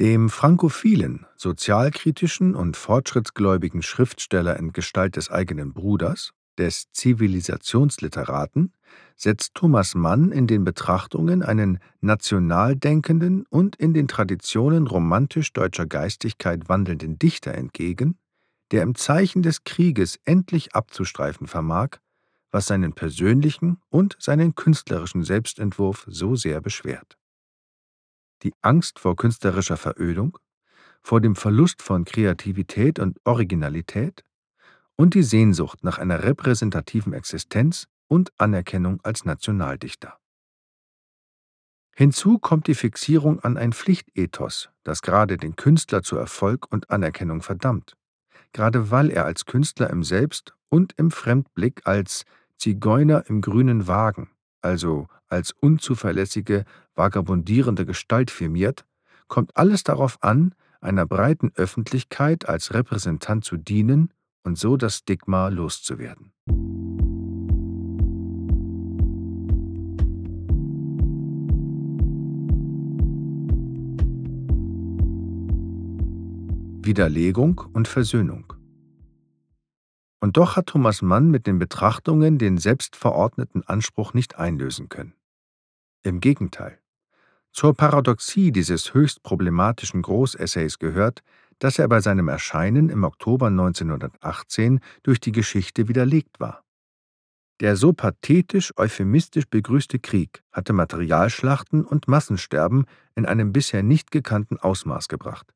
Dem 0.00 0.28
frankophilen, 0.28 1.26
sozialkritischen 1.36 2.56
und 2.56 2.76
fortschrittsgläubigen 2.76 3.82
Schriftsteller 3.82 4.56
in 4.56 4.72
Gestalt 4.72 5.14
des 5.14 5.30
eigenen 5.30 5.72
Bruders, 5.72 6.32
des 6.58 6.90
Zivilisationsliteraten, 6.92 8.72
setzt 9.16 9.54
Thomas 9.54 9.94
Mann 9.94 10.32
in 10.32 10.46
den 10.46 10.64
Betrachtungen 10.64 11.42
einen 11.42 11.78
national 12.00 12.76
denkenden 12.76 13.46
und 13.48 13.76
in 13.76 13.94
den 13.94 14.08
Traditionen 14.08 14.86
romantisch-deutscher 14.86 15.86
Geistigkeit 15.86 16.68
wandelnden 16.68 17.18
Dichter 17.18 17.54
entgegen, 17.54 18.18
der 18.70 18.82
im 18.82 18.94
Zeichen 18.94 19.42
des 19.42 19.64
Krieges 19.64 20.18
endlich 20.24 20.74
abzustreifen 20.74 21.46
vermag, 21.46 21.98
was 22.50 22.66
seinen 22.66 22.92
persönlichen 22.92 23.78
und 23.88 24.16
seinen 24.18 24.54
künstlerischen 24.54 25.24
Selbstentwurf 25.24 26.06
so 26.08 26.36
sehr 26.36 26.60
beschwert. 26.60 27.16
Die 28.42 28.52
Angst 28.60 28.98
vor 28.98 29.16
künstlerischer 29.16 29.76
Verödung, 29.76 30.38
vor 31.02 31.20
dem 31.20 31.34
Verlust 31.34 31.82
von 31.82 32.04
Kreativität 32.04 32.98
und 32.98 33.18
Originalität 33.24 34.24
und 35.02 35.14
die 35.14 35.24
Sehnsucht 35.24 35.82
nach 35.82 35.98
einer 35.98 36.22
repräsentativen 36.22 37.12
Existenz 37.12 37.88
und 38.06 38.30
Anerkennung 38.38 39.00
als 39.02 39.24
Nationaldichter. 39.24 40.16
Hinzu 41.96 42.38
kommt 42.38 42.68
die 42.68 42.76
Fixierung 42.76 43.40
an 43.40 43.56
ein 43.56 43.72
Pflichtethos, 43.72 44.70
das 44.84 45.02
gerade 45.02 45.38
den 45.38 45.56
Künstler 45.56 46.04
zu 46.04 46.16
Erfolg 46.16 46.70
und 46.72 46.90
Anerkennung 46.90 47.42
verdammt, 47.42 47.96
gerade 48.52 48.92
weil 48.92 49.10
er 49.10 49.24
als 49.24 49.44
Künstler 49.44 49.90
im 49.90 50.04
Selbst 50.04 50.54
und 50.68 50.92
im 50.96 51.10
Fremdblick 51.10 51.84
als 51.84 52.24
Zigeuner 52.56 53.24
im 53.26 53.40
grünen 53.40 53.88
Wagen, 53.88 54.30
also 54.60 55.08
als 55.26 55.50
unzuverlässige, 55.50 56.64
vagabundierende 56.94 57.86
Gestalt 57.86 58.30
firmiert, 58.30 58.86
kommt 59.26 59.56
alles 59.56 59.82
darauf 59.82 60.22
an, 60.22 60.54
einer 60.80 61.06
breiten 61.06 61.50
Öffentlichkeit 61.56 62.48
als 62.48 62.72
Repräsentant 62.72 63.44
zu 63.44 63.56
dienen 63.56 64.12
und 64.44 64.58
so 64.58 64.76
das 64.76 64.98
Stigma 64.98 65.48
loszuwerden. 65.48 66.32
Widerlegung 76.84 77.62
und 77.72 77.86
Versöhnung. 77.86 78.52
Und 80.20 80.36
doch 80.36 80.56
hat 80.56 80.66
Thomas 80.66 81.00
Mann 81.00 81.30
mit 81.30 81.46
den 81.46 81.58
Betrachtungen 81.58 82.38
den 82.38 82.58
selbstverordneten 82.58 83.62
Anspruch 83.66 84.14
nicht 84.14 84.36
einlösen 84.38 84.88
können. 84.88 85.14
Im 86.02 86.20
Gegenteil. 86.20 86.78
Zur 87.52 87.74
Paradoxie 87.74 88.50
dieses 88.50 88.94
höchst 88.94 89.22
problematischen 89.22 90.02
Großessays 90.02 90.78
gehört, 90.78 91.22
dass 91.62 91.78
er 91.78 91.86
bei 91.86 92.00
seinem 92.00 92.26
Erscheinen 92.26 92.88
im 92.88 93.04
Oktober 93.04 93.46
1918 93.46 94.80
durch 95.04 95.20
die 95.20 95.30
Geschichte 95.30 95.86
widerlegt 95.86 96.40
war. 96.40 96.64
Der 97.60 97.76
so 97.76 97.92
pathetisch 97.92 98.76
euphemistisch 98.76 99.44
begrüßte 99.48 100.00
Krieg 100.00 100.42
hatte 100.50 100.72
Materialschlachten 100.72 101.84
und 101.84 102.08
Massensterben 102.08 102.86
in 103.14 103.26
einem 103.26 103.52
bisher 103.52 103.84
nicht 103.84 104.10
gekannten 104.10 104.58
Ausmaß 104.58 105.06
gebracht. 105.06 105.54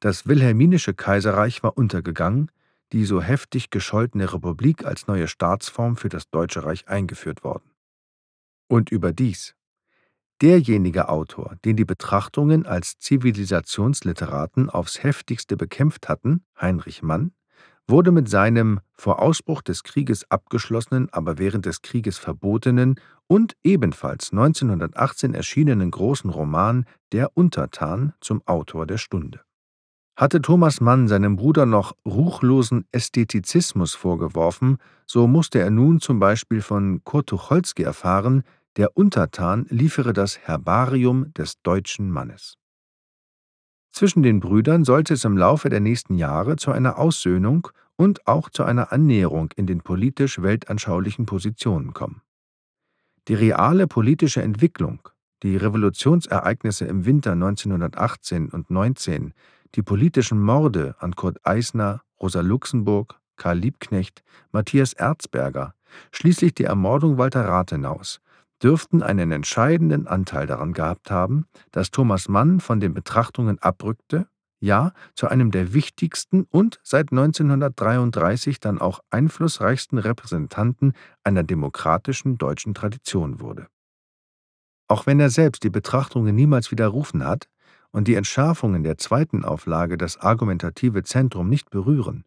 Das 0.00 0.26
wilhelminische 0.26 0.94
Kaiserreich 0.94 1.62
war 1.62 1.76
untergegangen, 1.76 2.50
die 2.92 3.04
so 3.04 3.20
heftig 3.20 3.68
gescholtene 3.68 4.32
Republik 4.32 4.86
als 4.86 5.08
neue 5.08 5.28
Staatsform 5.28 5.98
für 5.98 6.08
das 6.08 6.30
Deutsche 6.30 6.64
Reich 6.64 6.88
eingeführt 6.88 7.44
worden. 7.44 7.70
Und 8.66 8.90
überdies, 8.90 9.54
derjenige 10.40 11.08
Autor, 11.08 11.56
den 11.64 11.76
die 11.76 11.84
Betrachtungen 11.84 12.66
als 12.66 12.98
Zivilisationsliteraten 12.98 14.70
aufs 14.70 15.02
heftigste 15.02 15.56
bekämpft 15.56 16.08
hatten, 16.08 16.44
Heinrich 16.60 17.02
Mann, 17.02 17.32
wurde 17.88 18.12
mit 18.12 18.28
seinem 18.28 18.80
vor 18.94 19.20
Ausbruch 19.20 19.62
des 19.62 19.82
Krieges 19.82 20.30
abgeschlossenen, 20.30 21.08
aber 21.12 21.38
während 21.38 21.66
des 21.66 21.82
Krieges 21.82 22.18
verbotenen 22.18 22.96
und 23.26 23.54
ebenfalls 23.62 24.32
1918 24.32 25.34
erschienenen 25.34 25.90
großen 25.90 26.30
Roman 26.30 26.86
Der 27.12 27.36
Untertan 27.36 28.14
zum 28.20 28.42
Autor 28.46 28.86
der 28.86 28.98
Stunde. 28.98 29.40
Hatte 30.14 30.42
Thomas 30.42 30.80
Mann 30.80 31.08
seinem 31.08 31.36
Bruder 31.36 31.64
noch 31.64 31.96
ruchlosen 32.06 32.86
Ästhetizismus 32.92 33.94
vorgeworfen, 33.94 34.76
so 35.06 35.26
musste 35.26 35.58
er 35.58 35.70
nun 35.70 36.00
zum 36.00 36.18
Beispiel 36.18 36.60
von 36.60 37.02
Kurt 37.04 37.28
Tucholsky 37.28 37.82
erfahren, 37.82 38.44
der 38.76 38.96
Untertan 38.96 39.66
liefere 39.68 40.12
das 40.12 40.38
Herbarium 40.38 41.32
des 41.34 41.60
deutschen 41.62 42.10
Mannes. 42.10 42.56
Zwischen 43.90 44.22
den 44.22 44.40
Brüdern 44.40 44.84
sollte 44.84 45.14
es 45.14 45.24
im 45.24 45.36
Laufe 45.36 45.68
der 45.68 45.80
nächsten 45.80 46.14
Jahre 46.16 46.56
zu 46.56 46.70
einer 46.72 46.98
Aussöhnung 46.98 47.68
und 47.96 48.26
auch 48.26 48.48
zu 48.48 48.64
einer 48.64 48.90
Annäherung 48.90 49.52
in 49.54 49.66
den 49.66 49.82
politisch-weltanschaulichen 49.82 51.26
Positionen 51.26 51.92
kommen. 51.92 52.22
Die 53.28 53.34
reale 53.34 53.86
politische 53.86 54.42
Entwicklung, 54.42 55.08
die 55.42 55.56
Revolutionsereignisse 55.56 56.86
im 56.86 57.04
Winter 57.04 57.32
1918 57.32 58.48
und 58.48 58.70
19, 58.70 59.34
die 59.74 59.82
politischen 59.82 60.40
Morde 60.40 60.96
an 60.98 61.14
Kurt 61.14 61.44
Eisner, 61.46 62.02
Rosa 62.20 62.40
Luxemburg, 62.40 63.20
Karl 63.36 63.58
Liebknecht, 63.58 64.22
Matthias 64.52 64.94
Erzberger, 64.94 65.74
schließlich 66.12 66.54
die 66.54 66.64
Ermordung 66.64 67.18
Walter 67.18 67.44
Rathenaus, 67.44 68.20
dürften 68.62 69.02
einen 69.02 69.32
entscheidenden 69.32 70.06
Anteil 70.06 70.46
daran 70.46 70.72
gehabt 70.72 71.10
haben, 71.10 71.46
dass 71.70 71.90
Thomas 71.90 72.28
Mann 72.28 72.60
von 72.60 72.80
den 72.80 72.94
Betrachtungen 72.94 73.58
abrückte, 73.58 74.28
ja 74.60 74.92
zu 75.14 75.28
einem 75.28 75.50
der 75.50 75.74
wichtigsten 75.74 76.44
und 76.44 76.80
seit 76.82 77.10
1933 77.10 78.60
dann 78.60 78.80
auch 78.80 79.00
einflussreichsten 79.10 79.98
Repräsentanten 79.98 80.92
einer 81.24 81.42
demokratischen 81.42 82.38
deutschen 82.38 82.72
Tradition 82.72 83.40
wurde. 83.40 83.66
Auch 84.88 85.06
wenn 85.06 85.20
er 85.20 85.30
selbst 85.30 85.64
die 85.64 85.70
Betrachtungen 85.70 86.34
niemals 86.34 86.70
widerrufen 86.70 87.24
hat 87.24 87.48
und 87.90 88.08
die 88.08 88.14
Entschärfungen 88.14 88.84
der 88.84 88.98
zweiten 88.98 89.44
Auflage 89.44 89.98
das 89.98 90.18
argumentative 90.18 91.02
Zentrum 91.02 91.48
nicht 91.48 91.70
berühren, 91.70 92.24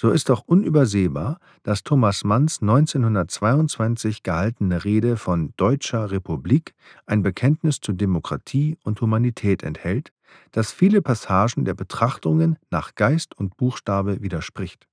so 0.00 0.12
ist 0.12 0.30
doch 0.30 0.44
unübersehbar, 0.46 1.40
dass 1.62 1.82
Thomas 1.82 2.24
Manns 2.24 2.62
1922 2.62 4.22
gehaltene 4.22 4.82
Rede 4.86 5.18
von 5.18 5.52
Deutscher 5.58 6.10
Republik 6.10 6.74
ein 7.04 7.22
Bekenntnis 7.22 7.82
zu 7.82 7.92
Demokratie 7.92 8.78
und 8.82 8.98
Humanität 9.02 9.62
enthält, 9.62 10.14
das 10.52 10.72
viele 10.72 11.02
Passagen 11.02 11.66
der 11.66 11.74
Betrachtungen 11.74 12.56
nach 12.70 12.94
Geist 12.94 13.36
und 13.36 13.58
Buchstabe 13.58 14.22
widerspricht. 14.22 14.88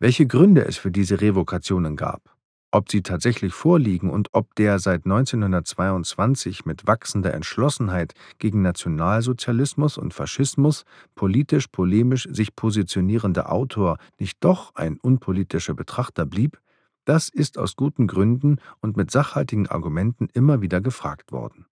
Welche 0.00 0.26
Gründe 0.26 0.64
es 0.64 0.76
für 0.76 0.90
diese 0.90 1.20
Revokationen 1.20 1.94
gab, 1.94 2.29
ob 2.72 2.90
sie 2.90 3.02
tatsächlich 3.02 3.52
vorliegen 3.52 4.10
und 4.10 4.28
ob 4.32 4.54
der 4.54 4.78
seit 4.78 5.04
1922 5.04 6.64
mit 6.66 6.86
wachsender 6.86 7.34
Entschlossenheit 7.34 8.14
gegen 8.38 8.62
Nationalsozialismus 8.62 9.98
und 9.98 10.14
Faschismus 10.14 10.84
politisch 11.14 11.68
polemisch 11.68 12.28
sich 12.30 12.54
positionierende 12.54 13.48
Autor 13.48 13.98
nicht 14.18 14.38
doch 14.40 14.74
ein 14.74 14.98
unpolitischer 14.98 15.74
Betrachter 15.74 16.26
blieb, 16.26 16.60
das 17.04 17.28
ist 17.28 17.58
aus 17.58 17.76
guten 17.76 18.06
Gründen 18.06 18.58
und 18.80 18.96
mit 18.96 19.10
sachhaltigen 19.10 19.66
Argumenten 19.66 20.28
immer 20.32 20.60
wieder 20.60 20.80
gefragt 20.80 21.32
worden 21.32 21.66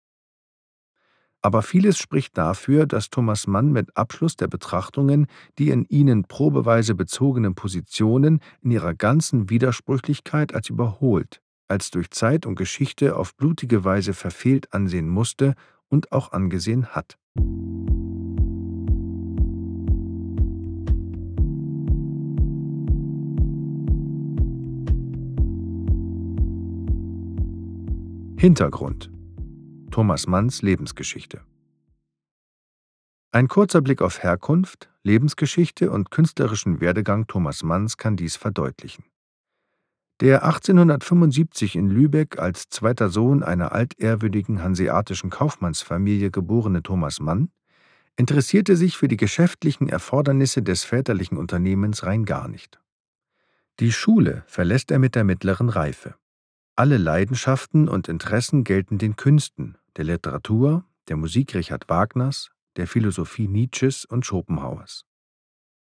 aber 1.43 1.63
vieles 1.63 1.99
spricht 1.99 2.37
dafür, 2.37 2.87
dass 2.87 3.11
Thomas 3.11 3.47
Mann 3.47 3.73
mit 3.73 3.97
Abschluss 3.97 4.37
der 4.37 4.49
Betrachtungen 4.49 5.27
die 5.59 5.71
in 5.71 5.85
ihnen 5.85 6.25
probeweise 6.25 6.95
bezogenen 6.95 7.55
Positionen 7.55 8.41
in 8.63 8.71
ihrer 8.71 8.95
ganzen 8.95 9.49
Widersprüchlichkeit 9.51 10.55
als 10.55 10.69
überholt, 10.71 11.41
als 11.69 11.91
durch 11.91 12.11
Zeit 12.11 12.47
und 12.47 12.57
Geschichte 12.57 13.17
auf 13.17 13.37
blutige 13.37 13.85
Weise 13.85 14.15
verfehlt 14.15 14.73
ansehen 14.73 15.09
musste 15.09 15.55
und 15.89 16.13
auch 16.13 16.33
angesehen 16.33 16.87
hat. 16.87 17.17
Hintergrund 28.39 29.11
Thomas 29.97 30.27
Manns 30.27 30.61
Lebensgeschichte. 30.61 31.41
Ein 33.33 33.49
kurzer 33.49 33.81
Blick 33.81 34.03
auf 34.03 34.23
Herkunft, 34.23 34.91
Lebensgeschichte 35.03 35.91
und 35.91 36.11
künstlerischen 36.11 36.83
Werdegang 36.83 37.27
Thomas 37.29 37.63
Manns 37.63 37.97
kann 37.97 38.15
dies 38.15 38.37
verdeutlichen. 38.37 39.07
Der 40.21 40.45
1875 40.45 41.77
in 41.77 41.89
Lübeck 41.89 42.39
als 42.39 42.69
zweiter 42.69 43.09
Sohn 43.09 43.43
einer 43.43 43.73
altehrwürdigen 43.73 44.63
hanseatischen 44.63 45.31
Kaufmannsfamilie 45.31 46.31
geborene 46.31 46.83
Thomas 46.83 47.19
Mann 47.19 47.49
interessierte 48.19 48.77
sich 48.77 48.99
für 48.99 49.09
die 49.09 49.17
geschäftlichen 49.17 49.89
Erfordernisse 49.89 50.63
des 50.63 50.85
väterlichen 50.85 51.39
Unternehmens 51.39 52.05
rein 52.05 52.27
gar 52.27 52.49
nicht. 52.49 52.83
Die 53.81 53.93
Schule 53.93 54.45
verlässt 54.47 54.91
er 54.91 54.99
mit 54.99 55.15
der 55.15 55.25
mittleren 55.25 55.71
Reife. 55.71 56.17
Alle 56.75 56.99
Leidenschaften 56.99 57.89
und 57.89 58.09
Interessen 58.09 58.63
gelten 58.63 58.99
den 58.99 59.17
Künsten, 59.17 59.79
der 59.97 60.05
Literatur, 60.05 60.85
der 61.09 61.17
Musik 61.17 61.55
Richard 61.55 61.89
Wagners, 61.89 62.51
der 62.77 62.87
Philosophie 62.87 63.49
Nietzsches 63.49 64.05
und 64.05 64.27
Schopenhauers. 64.27 65.05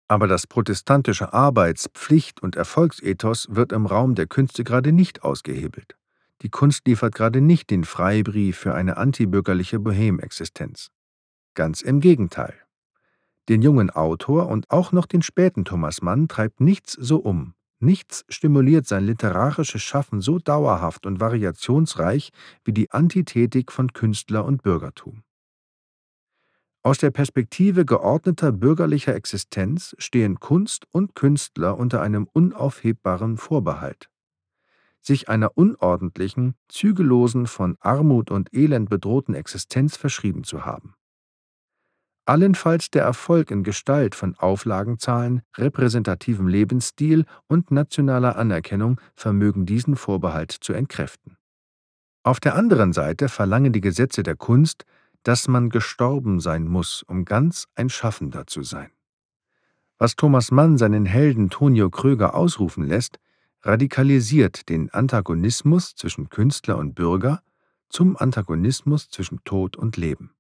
Aber 0.08 0.28
das 0.28 0.48
protestantische 0.48 1.34
Arbeits-, 1.34 1.90
Pflicht- 1.94 2.42
und 2.42 2.56
Erfolgsethos 2.56 3.48
wird 3.50 3.72
im 3.72 3.86
Raum 3.86 4.16
der 4.16 4.28
Künste 4.28 4.64
gerade 4.64 4.92
nicht 4.92 5.24
ausgehebelt. 5.24 5.98
Die 6.42 6.50
Kunst 6.50 6.88
liefert 6.88 7.16
gerade 7.16 7.42
nicht 7.42 7.70
den 7.70 7.84
Freibrief 7.84 8.58
für 8.58 8.76
eine 8.76 8.98
antibürgerliche 8.98 9.80
Bohemexistenz. 9.80 10.92
Ganz 11.56 11.82
im 11.82 12.02
Gegenteil. 12.02 12.54
Den 13.50 13.62
jungen 13.62 13.90
Autor 13.90 14.48
und 14.48 14.70
auch 14.70 14.92
noch 14.92 15.06
den 15.06 15.22
späten 15.22 15.66
Thomas 15.66 16.02
Mann 16.02 16.28
treibt 16.28 16.62
nichts 16.62 16.94
so 16.94 17.18
um, 17.18 17.56
Nichts 17.86 18.26
stimuliert 18.30 18.88
sein 18.88 19.06
literarisches 19.06 19.84
Schaffen 19.84 20.20
so 20.20 20.40
dauerhaft 20.40 21.06
und 21.06 21.20
variationsreich 21.20 22.32
wie 22.64 22.74
die 22.74 22.90
Antithetik 22.90 23.72
von 23.72 23.94
Künstler 23.94 24.44
und 24.44 24.64
Bürgertum. 24.64 25.22
Aus 26.82 26.98
der 26.98 27.12
Perspektive 27.12 27.86
geordneter 27.86 28.52
bürgerlicher 28.52 29.14
Existenz 29.14 29.96
stehen 30.00 30.40
Kunst 30.40 30.88
und 30.90 31.14
Künstler 31.14 31.78
unter 31.78 32.02
einem 32.02 32.28
unaufhebbaren 32.34 33.38
Vorbehalt. 33.38 34.10
Sich 35.00 35.30
einer 35.30 35.56
unordentlichen, 35.56 36.56
zügellosen, 36.68 37.46
von 37.46 37.78
Armut 37.82 38.32
und 38.32 38.52
Elend 38.52 38.90
bedrohten 38.90 39.36
Existenz 39.36 39.96
verschrieben 39.96 40.44
zu 40.44 40.66
haben. 40.66 40.96
Allenfalls 42.28 42.90
der 42.90 43.04
Erfolg 43.04 43.52
in 43.52 43.64
Gestalt 43.64 44.16
von 44.16 44.36
Auflagenzahlen, 44.36 45.44
repräsentativem 45.58 46.48
Lebensstil 46.48 47.26
und 47.48 47.70
nationaler 47.70 48.36
Anerkennung 48.36 49.00
vermögen 49.16 49.68
diesen 49.68 49.96
Vorbehalt 49.96 50.52
zu 50.52 50.74
entkräften. 50.74 51.38
Auf 52.24 52.40
der 52.40 52.56
anderen 52.56 52.94
Seite 52.94 53.30
verlangen 53.30 53.74
die 53.74 53.82
Gesetze 53.82 54.24
der 54.24 54.36
Kunst, 54.36 54.86
dass 55.22 55.48
man 55.48 55.70
gestorben 55.70 56.40
sein 56.40 56.68
muss, 56.68 57.04
um 57.04 57.26
ganz 57.26 57.68
ein 57.76 57.90
Schaffender 57.90 58.48
zu 58.48 58.64
sein. 58.64 58.90
Was 60.00 60.16
Thomas 60.16 60.50
Mann 60.52 60.78
seinen 60.78 61.06
Helden 61.06 61.52
Tonio 61.52 61.90
Kröger 61.92 62.36
ausrufen 62.36 62.88
lässt, 62.88 63.20
radikalisiert 63.62 64.68
den 64.70 64.90
Antagonismus 64.90 65.96
zwischen 65.96 66.30
Künstler 66.30 66.78
und 66.78 66.96
Bürger 66.96 67.42
zum 67.90 68.18
Antagonismus 68.18 69.10
zwischen 69.10 69.44
Tod 69.44 69.78
und 69.78 69.96
Leben. 69.98 70.35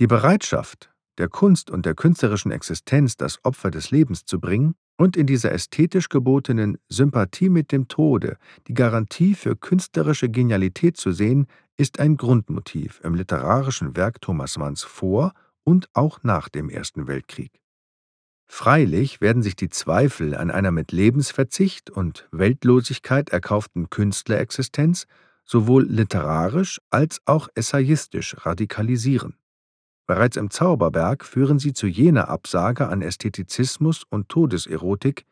Die 0.00 0.08
Bereitschaft, 0.08 0.90
der 1.18 1.28
Kunst 1.28 1.70
und 1.70 1.86
der 1.86 1.94
künstlerischen 1.94 2.50
Existenz 2.50 3.16
das 3.16 3.38
Opfer 3.44 3.70
des 3.70 3.92
Lebens 3.92 4.24
zu 4.24 4.40
bringen 4.40 4.74
und 4.96 5.16
in 5.16 5.26
dieser 5.26 5.52
ästhetisch 5.52 6.08
gebotenen 6.08 6.78
Sympathie 6.88 7.48
mit 7.48 7.70
dem 7.70 7.86
Tode 7.86 8.36
die 8.66 8.74
Garantie 8.74 9.34
für 9.34 9.54
künstlerische 9.54 10.28
Genialität 10.28 10.96
zu 10.96 11.12
sehen, 11.12 11.46
ist 11.76 12.00
ein 12.00 12.16
Grundmotiv 12.16 13.00
im 13.04 13.14
literarischen 13.14 13.96
Werk 13.96 14.20
Thomas 14.20 14.58
Manns 14.58 14.82
vor 14.82 15.32
und 15.62 15.88
auch 15.92 16.24
nach 16.24 16.48
dem 16.48 16.70
Ersten 16.70 17.06
Weltkrieg. 17.06 17.60
Freilich 18.48 19.20
werden 19.20 19.44
sich 19.44 19.54
die 19.54 19.70
Zweifel 19.70 20.34
an 20.34 20.50
einer 20.50 20.72
mit 20.72 20.90
Lebensverzicht 20.90 21.90
und 21.90 22.28
Weltlosigkeit 22.32 23.30
erkauften 23.30 23.90
Künstlerexistenz 23.90 25.06
sowohl 25.44 25.84
literarisch 25.84 26.80
als 26.90 27.20
auch 27.26 27.48
essayistisch 27.54 28.36
radikalisieren. 28.44 29.36
Bereits 30.06 30.36
im 30.36 30.50
Zauberberg 30.50 31.24
führen 31.24 31.58
sie 31.58 31.72
zu 31.72 31.86
jener 31.86 32.28
Absage 32.28 32.88
an 32.88 33.00
Ästhetizismus 33.00 34.04
und 34.08 34.28
Todeserotik, 34.28 35.24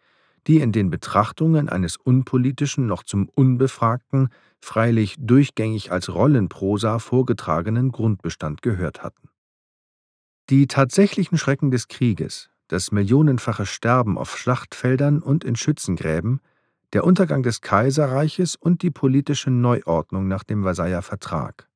die 0.47 0.61
in 0.61 0.73
den 0.73 0.91
Betrachtungen 0.91 1.69
eines 1.69 1.97
unpolitischen 1.97 2.87
noch 2.87 3.03
zum 3.03 3.29
Unbefragten, 3.29 4.31
freilich 4.61 5.17
durchgängig 5.19 5.93
als 5.93 6.13
Rollenprosa 6.13 6.99
vorgetragenen 6.99 7.93
Grundbestand 7.93 8.63
gehört 8.63 9.03
hatten. 9.03 9.29
Die 10.51 10.67
tatsächlichen 10.67 11.39
Schrecken 11.39 11.71
des 11.71 11.89
Krieges, 11.89 12.51
das 12.69 12.93
millionenfache 12.93 13.67
Sterben 13.67 14.17
auf 14.19 14.37
Schlachtfeldern 14.39 15.23
und 15.23 15.45
in 15.45 15.55
Schützengräben, 15.55 16.41
der 16.93 17.05
Untergang 17.05 17.43
des 17.43 17.61
Kaiserreiches 17.61 18.57
und 18.57 18.83
die 18.83 18.91
politische 18.91 19.51
Neuordnung 19.51 20.29
nach 20.29 20.45
dem 20.45 20.63
Versailler 20.63 21.03
Vertrag 21.03 21.69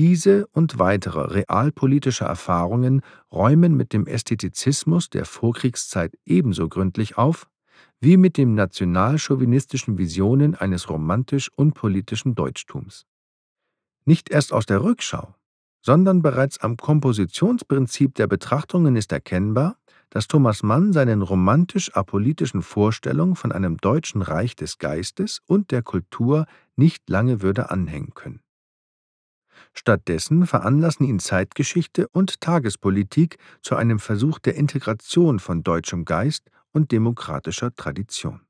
diese 0.00 0.46
und 0.46 0.78
weitere 0.78 1.20
realpolitische 1.20 2.24
Erfahrungen 2.24 3.02
räumen 3.30 3.76
mit 3.76 3.92
dem 3.92 4.06
Ästhetizismus 4.06 5.10
der 5.10 5.26
Vorkriegszeit 5.26 6.16
ebenso 6.24 6.70
gründlich 6.70 7.18
auf 7.18 7.50
wie 8.00 8.16
mit 8.16 8.38
den 8.38 8.54
nationalchauvinistischen 8.54 9.98
Visionen 9.98 10.54
eines 10.54 10.88
romantisch-unpolitischen 10.88 12.34
Deutschtums. 12.34 13.04
Nicht 14.06 14.30
erst 14.30 14.54
aus 14.54 14.64
der 14.64 14.82
Rückschau, 14.82 15.34
sondern 15.82 16.22
bereits 16.22 16.56
am 16.60 16.78
Kompositionsprinzip 16.78 18.14
der 18.14 18.26
Betrachtungen 18.26 18.96
ist 18.96 19.12
erkennbar, 19.12 19.76
dass 20.08 20.28
Thomas 20.28 20.62
Mann 20.62 20.94
seinen 20.94 21.20
romantisch-apolitischen 21.20 22.62
Vorstellungen 22.62 23.36
von 23.36 23.52
einem 23.52 23.76
deutschen 23.76 24.22
Reich 24.22 24.56
des 24.56 24.78
Geistes 24.78 25.42
und 25.44 25.70
der 25.70 25.82
Kultur 25.82 26.46
nicht 26.74 27.10
lange 27.10 27.42
würde 27.42 27.70
anhängen 27.70 28.14
können. 28.14 28.40
Stattdessen 29.72 30.46
veranlassen 30.46 31.06
ihn 31.06 31.18
Zeitgeschichte 31.18 32.08
und 32.08 32.40
Tagespolitik 32.40 33.38
zu 33.62 33.76
einem 33.76 33.98
Versuch 33.98 34.38
der 34.38 34.54
Integration 34.54 35.38
von 35.38 35.62
deutschem 35.62 36.04
Geist 36.04 36.50
und 36.72 36.92
demokratischer 36.92 37.74
Tradition. 37.74 38.40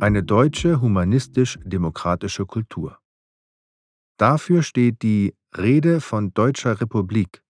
Eine 0.00 0.22
deutsche 0.22 0.80
humanistisch-demokratische 0.80 2.46
Kultur. 2.46 2.98
Dafür 4.16 4.62
steht 4.62 5.02
die 5.02 5.34
Rede 5.56 6.00
von 6.00 6.32
Deutscher 6.34 6.80
Republik 6.80 7.42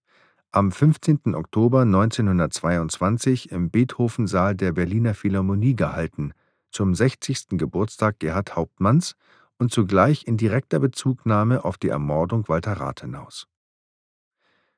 am 0.50 0.72
15. 0.72 1.34
Oktober 1.34 1.82
1922 1.82 3.52
im 3.52 3.70
Beethoven-Saal 3.70 4.54
der 4.54 4.72
Berliner 4.72 5.14
Philharmonie 5.14 5.76
gehalten, 5.76 6.32
zum 6.70 6.94
60. 6.94 7.48
Geburtstag 7.58 8.18
Gerhard 8.18 8.56
Hauptmanns 8.56 9.14
und 9.58 9.72
zugleich 9.72 10.26
in 10.26 10.36
direkter 10.36 10.78
Bezugnahme 10.78 11.64
auf 11.64 11.76
die 11.76 11.88
Ermordung 11.88 12.48
Walter 12.48 12.74
Rathenaus. 12.74 13.46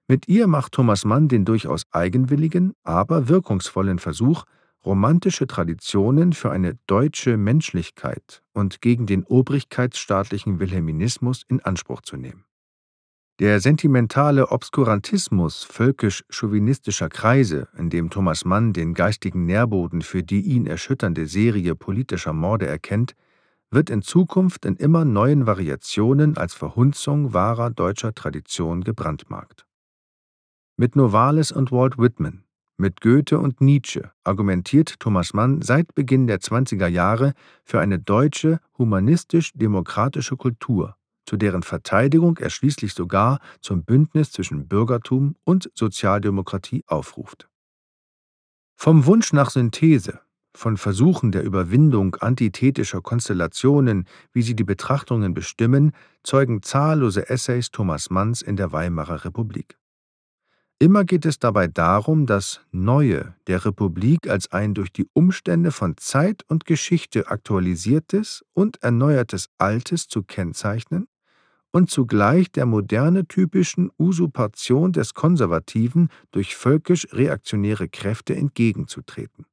Mit 0.09 0.26
ihr 0.26 0.48
macht 0.48 0.72
Thomas 0.72 1.04
Mann 1.04 1.28
den 1.28 1.44
durchaus 1.44 1.85
eigenwilligen, 1.92 2.74
aber 2.83 3.28
wirkungsvollen 3.28 4.00
Versuch, 4.00 4.44
romantische 4.85 5.46
Traditionen 5.46 6.33
für 6.33 6.50
eine 6.50 6.78
deutsche 6.87 7.37
Menschlichkeit 7.37 8.42
und 8.52 8.80
gegen 8.80 9.06
den 9.06 9.24
obrigkeitsstaatlichen 9.24 10.59
Wilhelminismus 10.59 11.44
in 11.46 11.61
Anspruch 11.61 12.00
zu 12.00 12.16
nehmen. 12.16 12.44
Der 13.40 13.59
sentimentale 13.59 14.50
Obskurantismus 14.50 15.64
völkisch-chauvinistischer 15.64 17.09
Kreise, 17.09 17.68
in 17.74 17.88
dem 17.88 18.11
Thomas 18.11 18.44
Mann 18.44 18.74
den 18.74 18.92
geistigen 18.92 19.46
Nährboden 19.46 20.03
für 20.03 20.22
die 20.22 20.42
ihn 20.42 20.66
erschütternde 20.66 21.24
Serie 21.26 21.74
politischer 21.74 22.35
Morde 22.35 22.66
erkennt, 22.66 23.14
wird 23.70 23.88
in 23.88 24.03
Zukunft 24.03 24.66
in 24.66 24.76
immer 24.76 25.07
neuen 25.07 25.46
Variationen 25.46 26.37
als 26.37 26.53
Verhunzung 26.53 27.33
wahrer 27.33 27.70
deutscher 27.70 28.14
Tradition 28.14 28.85
gebrandmarkt. 28.85 29.64
Mit 30.76 30.94
Novalis 30.94 31.50
und 31.50 31.72
Walt 31.72 31.96
Whitman, 31.96 32.44
mit 32.76 33.00
Goethe 33.00 33.38
und 33.38 33.62
Nietzsche 33.62 34.11
argumentiert 34.22 35.00
Thomas 35.00 35.33
Mann 35.33 35.62
seit 35.62 35.94
Beginn 35.94 36.26
der 36.26 36.40
20er 36.40 36.88
Jahre 36.88 37.33
für 37.64 37.81
eine 37.81 37.98
deutsche 37.98 38.61
humanistisch-demokratische 38.76 40.37
Kultur, 40.37 40.94
zu 41.26 41.37
deren 41.37 41.62
Verteidigung 41.62 42.38
er 42.38 42.50
schließlich 42.50 42.94
sogar 42.94 43.40
zum 43.61 43.85
Bündnis 43.85 44.33
zwischen 44.33 44.68
Bürgertum 44.68 45.37
und 45.44 45.70
Sozialdemokratie 45.74 46.85
aufruft. 46.87 47.48
Vom 48.76 49.06
Wunsch 49.06 49.33
nach 49.33 49.50
Synthese, 49.50 50.20
von 50.54 50.76
Versuchen 50.76 51.33
der 51.33 51.44
Überwindung 51.44 52.16
antithetischer 52.16 53.00
Konstellationen, 53.02 54.06
wie 54.33 54.42
sie 54.42 54.56
die 54.56 54.64
Betrachtungen 54.64 55.35
bestimmen, 55.35 55.92
zeugen 56.22 56.62
zahllose 56.62 57.28
Essays 57.28 57.70
Thomas 57.70 58.11
Manns 58.11 58.42
in 58.42 58.56
der 58.56 58.72
Weimarer 58.72 59.24
Republik. 59.24 59.79
Immer 60.82 61.04
geht 61.04 61.26
es 61.26 61.38
dabei 61.38 61.66
darum, 61.66 62.24
das 62.24 62.62
Neue 62.72 63.34
der 63.46 63.66
Republik 63.66 64.30
als 64.30 64.50
ein 64.50 64.72
durch 64.72 64.90
die 64.90 65.06
Umstände 65.12 65.72
von 65.72 65.98
Zeit 65.98 66.42
und 66.48 66.64
Geschichte 66.64 67.28
aktualisiertes 67.28 68.46
und 68.54 68.82
erneuertes 68.82 69.50
Altes 69.58 70.08
zu 70.08 70.22
kennzeichnen 70.22 71.06
und 71.70 71.90
zugleich 71.90 72.50
der 72.50 72.64
moderne 72.64 73.28
typischen 73.28 73.90
Usurpation 73.98 74.92
des 74.92 75.12
Konservativen 75.12 76.08
durch 76.30 76.56
völkisch-reaktionäre 76.56 77.90
Kräfte 77.90 78.34
entgegenzutreten. 78.34 79.44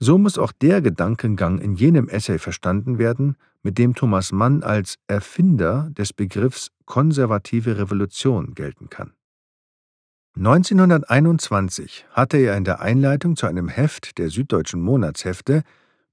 So 0.00 0.18
muss 0.18 0.38
auch 0.38 0.50
der 0.50 0.82
Gedankengang 0.82 1.60
in 1.60 1.76
jenem 1.76 2.08
Essay 2.08 2.40
verstanden 2.40 2.98
werden, 2.98 3.36
mit 3.62 3.78
dem 3.78 3.94
Thomas 3.94 4.32
Mann 4.32 4.64
als 4.64 4.96
Erfinder 5.06 5.88
des 5.92 6.12
Begriffs 6.12 6.72
konservative 6.84 7.78
Revolution 7.78 8.54
gelten 8.56 8.90
kann. 8.90 9.12
1921 10.36 12.06
hatte 12.10 12.36
er 12.36 12.56
in 12.56 12.64
der 12.64 12.80
Einleitung 12.80 13.36
zu 13.36 13.46
einem 13.46 13.68
Heft 13.68 14.18
der 14.18 14.30
Süddeutschen 14.30 14.80
Monatshefte 14.80 15.62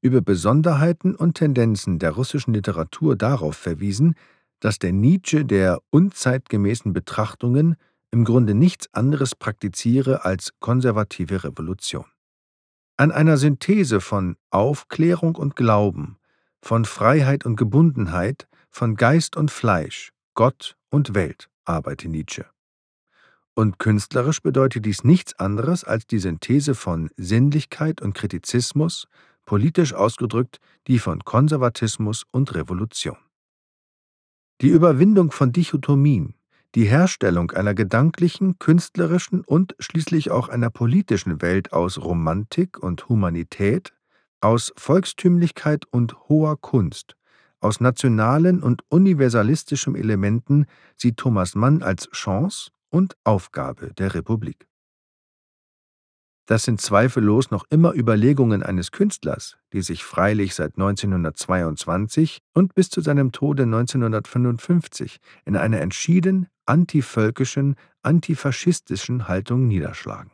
über 0.01 0.21
Besonderheiten 0.21 1.15
und 1.15 1.36
Tendenzen 1.36 1.99
der 1.99 2.12
russischen 2.12 2.54
Literatur 2.54 3.15
darauf 3.15 3.56
verwiesen, 3.56 4.15
dass 4.60 4.80
der 4.80 4.93
Nietzsche 4.93 5.45
der 5.45 5.80
unzeitgemäßen 5.91 6.93
Betrachtungen 6.93 7.75
im 8.12 8.23
Grunde 8.23 8.56
nichts 8.56 8.88
anderes 8.93 9.36
praktiziere 9.36 10.25
als 10.25 10.54
konservative 10.60 11.43
Revolution. 11.43 12.06
An 12.97 13.12
einer 13.12 13.38
Synthese 13.38 13.99
von 13.99 14.38
Aufklärung 14.51 15.36
und 15.36 15.56
Glauben, 15.56 16.17
von 16.62 16.86
Freiheit 16.86 17.45
und 17.45 17.58
Gebundenheit, 17.58 18.47
von 18.69 18.95
Geist 18.95 19.36
und 19.36 19.51
Fleisch, 19.51 20.13
Gott 20.34 20.78
und 20.89 21.13
Welt 21.13 21.49
arbeite 21.65 22.08
Nietzsche. 22.08 22.45
Und 23.56 23.80
künstlerisch 23.80 24.41
bedeutet 24.41 24.86
dies 24.86 25.06
nichts 25.06 25.39
anderes 25.39 25.86
als 25.86 26.06
die 26.06 26.20
Synthese 26.20 26.76
von 26.76 27.10
Sinnlichkeit 27.15 28.02
und 28.02 28.13
Kritizismus, 28.13 29.08
politisch 29.46 29.94
ausgedrückt 29.94 30.60
die 30.88 31.00
von 31.00 31.24
Konservatismus 31.24 32.26
und 32.32 32.54
Revolution. 32.54 33.18
Die 34.62 34.68
Überwindung 34.68 35.32
von 35.32 35.54
Dichotomien, 35.54 36.36
die 36.76 36.84
Herstellung 36.84 37.52
einer 37.52 37.74
gedanklichen, 37.74 38.60
künstlerischen 38.60 39.41
und 39.41 39.76
schließlich 39.80 40.32
auch 40.32 40.50
einer 40.50 40.70
politischen 40.70 41.41
Welt 41.41 41.72
aus 41.72 41.98
Romantik 41.98 42.78
und 42.78 43.08
Humanität, 43.08 43.94
aus 44.41 44.74
Volkstümlichkeit 44.76 45.86
und 45.91 46.28
hoher 46.28 46.60
Kunst, 46.60 47.15
aus 47.62 47.80
nationalen 47.80 48.62
und 48.62 48.84
universalistischem 48.89 49.96
Elementen 49.96 50.65
sieht 50.98 51.18
Thomas 51.18 51.56
Mann 51.56 51.82
als 51.82 52.10
Chance 52.12 52.72
und 52.95 53.17
Aufgabe 53.25 53.91
der 53.97 54.13
Republik. 54.15 54.69
Das 56.45 56.63
sind 56.63 56.79
zweifellos 56.79 57.51
noch 57.51 57.65
immer 57.69 57.93
Überlegungen 57.93 58.63
eines 58.63 58.91
Künstlers, 58.91 59.58
die 59.73 59.81
sich 59.81 60.05
freilich 60.05 60.55
seit 60.55 60.77
1922 60.77 62.39
und 62.53 62.73
bis 62.73 62.89
zu 62.89 63.01
seinem 63.01 63.34
Tode 63.34 63.63
1955 63.63 65.17
in 65.43 65.58
einer 65.58 65.81
entschieden 65.81 66.47
antivölkischen, 66.65 67.75
antifaschistischen 68.01 69.27
Haltung 69.27 69.67
niederschlagen. 69.67 70.31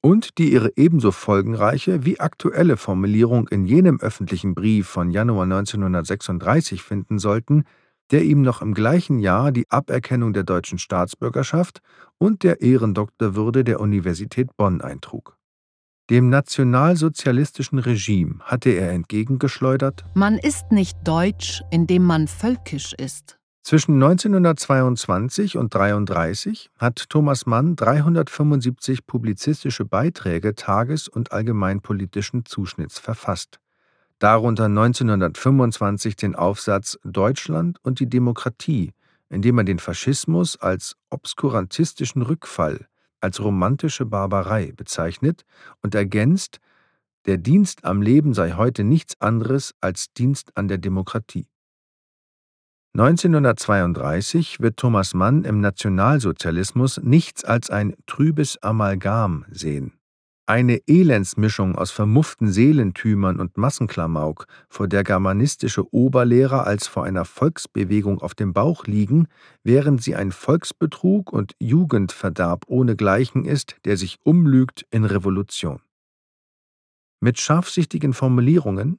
Und 0.00 0.38
die 0.38 0.54
ihre 0.54 0.72
ebenso 0.76 1.10
folgenreiche 1.10 2.06
wie 2.06 2.18
aktuelle 2.18 2.78
Formulierung 2.78 3.46
in 3.48 3.66
jenem 3.66 4.00
öffentlichen 4.00 4.54
Brief 4.54 4.88
von 4.88 5.10
Januar 5.10 5.42
1936 5.42 6.82
finden 6.82 7.18
sollten, 7.18 7.64
der 8.10 8.24
ihm 8.24 8.42
noch 8.42 8.62
im 8.62 8.74
gleichen 8.74 9.18
Jahr 9.18 9.52
die 9.52 9.70
Aberkennung 9.70 10.32
der 10.32 10.44
deutschen 10.44 10.78
Staatsbürgerschaft 10.78 11.80
und 12.18 12.42
der 12.42 12.60
Ehrendoktorwürde 12.60 13.64
der 13.64 13.80
Universität 13.80 14.56
Bonn 14.56 14.80
eintrug. 14.80 15.36
Dem 16.10 16.28
nationalsozialistischen 16.28 17.78
Regime 17.78 18.40
hatte 18.40 18.70
er 18.70 18.90
entgegengeschleudert: 18.90 20.04
Man 20.14 20.38
ist 20.38 20.72
nicht 20.72 20.98
deutsch, 21.04 21.62
indem 21.70 22.04
man 22.04 22.26
völkisch 22.26 22.92
ist. 22.94 23.38
Zwischen 23.62 24.02
1922 24.02 25.56
und 25.56 25.74
1933 25.74 26.70
hat 26.78 27.10
Thomas 27.10 27.46
Mann 27.46 27.76
375 27.76 29.06
publizistische 29.06 29.84
Beiträge 29.84 30.54
tages- 30.54 31.08
und 31.08 31.30
allgemeinpolitischen 31.30 32.46
Zuschnitts 32.46 32.98
verfasst, 32.98 33.60
darunter 34.20 34.66
1925 34.66 36.14
den 36.14 36.36
Aufsatz 36.36 36.98
Deutschland 37.02 37.78
und 37.82 37.98
die 37.98 38.08
Demokratie, 38.08 38.92
in 39.28 39.42
dem 39.42 39.58
er 39.58 39.64
den 39.64 39.80
Faschismus 39.80 40.56
als 40.56 40.96
obskurantistischen 41.10 42.22
Rückfall 42.22 42.86
als 43.20 43.40
romantische 43.40 44.06
Barbarei 44.06 44.72
bezeichnet 44.72 45.44
und 45.82 45.94
ergänzt, 45.94 46.58
der 47.26 47.36
Dienst 47.36 47.84
am 47.84 48.00
Leben 48.00 48.32
sei 48.32 48.52
heute 48.52 48.82
nichts 48.82 49.20
anderes 49.20 49.74
als 49.80 50.12
Dienst 50.14 50.56
an 50.56 50.68
der 50.68 50.78
Demokratie. 50.78 51.46
1932 52.94 54.58
wird 54.60 54.78
Thomas 54.78 55.14
Mann 55.14 55.44
im 55.44 55.60
Nationalsozialismus 55.60 56.98
nichts 57.02 57.44
als 57.44 57.70
ein 57.70 57.94
trübes 58.06 58.60
Amalgam 58.62 59.44
sehen. 59.50 59.99
Eine 60.50 60.80
Elendsmischung 60.88 61.76
aus 61.76 61.92
vermufften 61.92 62.50
Seelentümern 62.50 63.38
und 63.38 63.56
Massenklamauk, 63.56 64.48
vor 64.68 64.88
der 64.88 65.04
germanistische 65.04 65.94
Oberlehrer 65.94 66.66
als 66.66 66.88
vor 66.88 67.04
einer 67.04 67.24
Volksbewegung 67.24 68.20
auf 68.20 68.34
dem 68.34 68.52
Bauch 68.52 68.84
liegen, 68.86 69.28
während 69.62 70.02
sie 70.02 70.16
ein 70.16 70.32
Volksbetrug 70.32 71.32
und 71.32 71.54
Jugendverderb 71.60 72.64
ohnegleichen 72.66 73.44
ist, 73.44 73.76
der 73.84 73.96
sich 73.96 74.18
umlügt 74.24 74.84
in 74.90 75.04
Revolution. 75.04 75.82
Mit 77.20 77.38
scharfsichtigen 77.38 78.12
Formulierungen, 78.12 78.98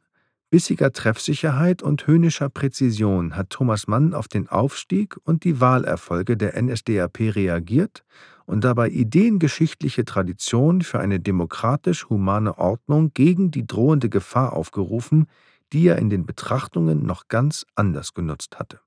bissiger 0.52 0.92
Treffsicherheit 0.92 1.82
und 1.82 2.06
höhnischer 2.06 2.50
Präzision 2.50 3.36
hat 3.38 3.50
Thomas 3.50 3.88
Mann 3.88 4.14
auf 4.14 4.28
den 4.28 4.50
Aufstieg 4.50 5.16
und 5.24 5.46
die 5.46 5.62
Wahlerfolge 5.62 6.36
der 6.36 6.62
NSDAP 6.62 7.22
reagiert 7.22 8.04
und 8.46 8.66
dabei 8.66 8.90
ideengeschichtliche 8.90 10.04
Tradition 10.04 10.82
für 10.82 11.00
eine 11.00 11.22
demokratisch-humane 11.22 12.58
Ordnung 12.58 13.12
gegen 13.14 13.50
die 13.50 13.66
drohende 13.66 14.10
Gefahr 14.10 14.52
aufgerufen, 14.52 15.28
die 15.72 15.88
er 15.88 15.98
in 15.98 16.10
den 16.10 16.26
Betrachtungen 16.26 17.06
noch 17.06 17.30
ganz 17.30 17.66
anders 17.76 18.14
genutzt 18.14 18.60
hatte. 18.60 18.82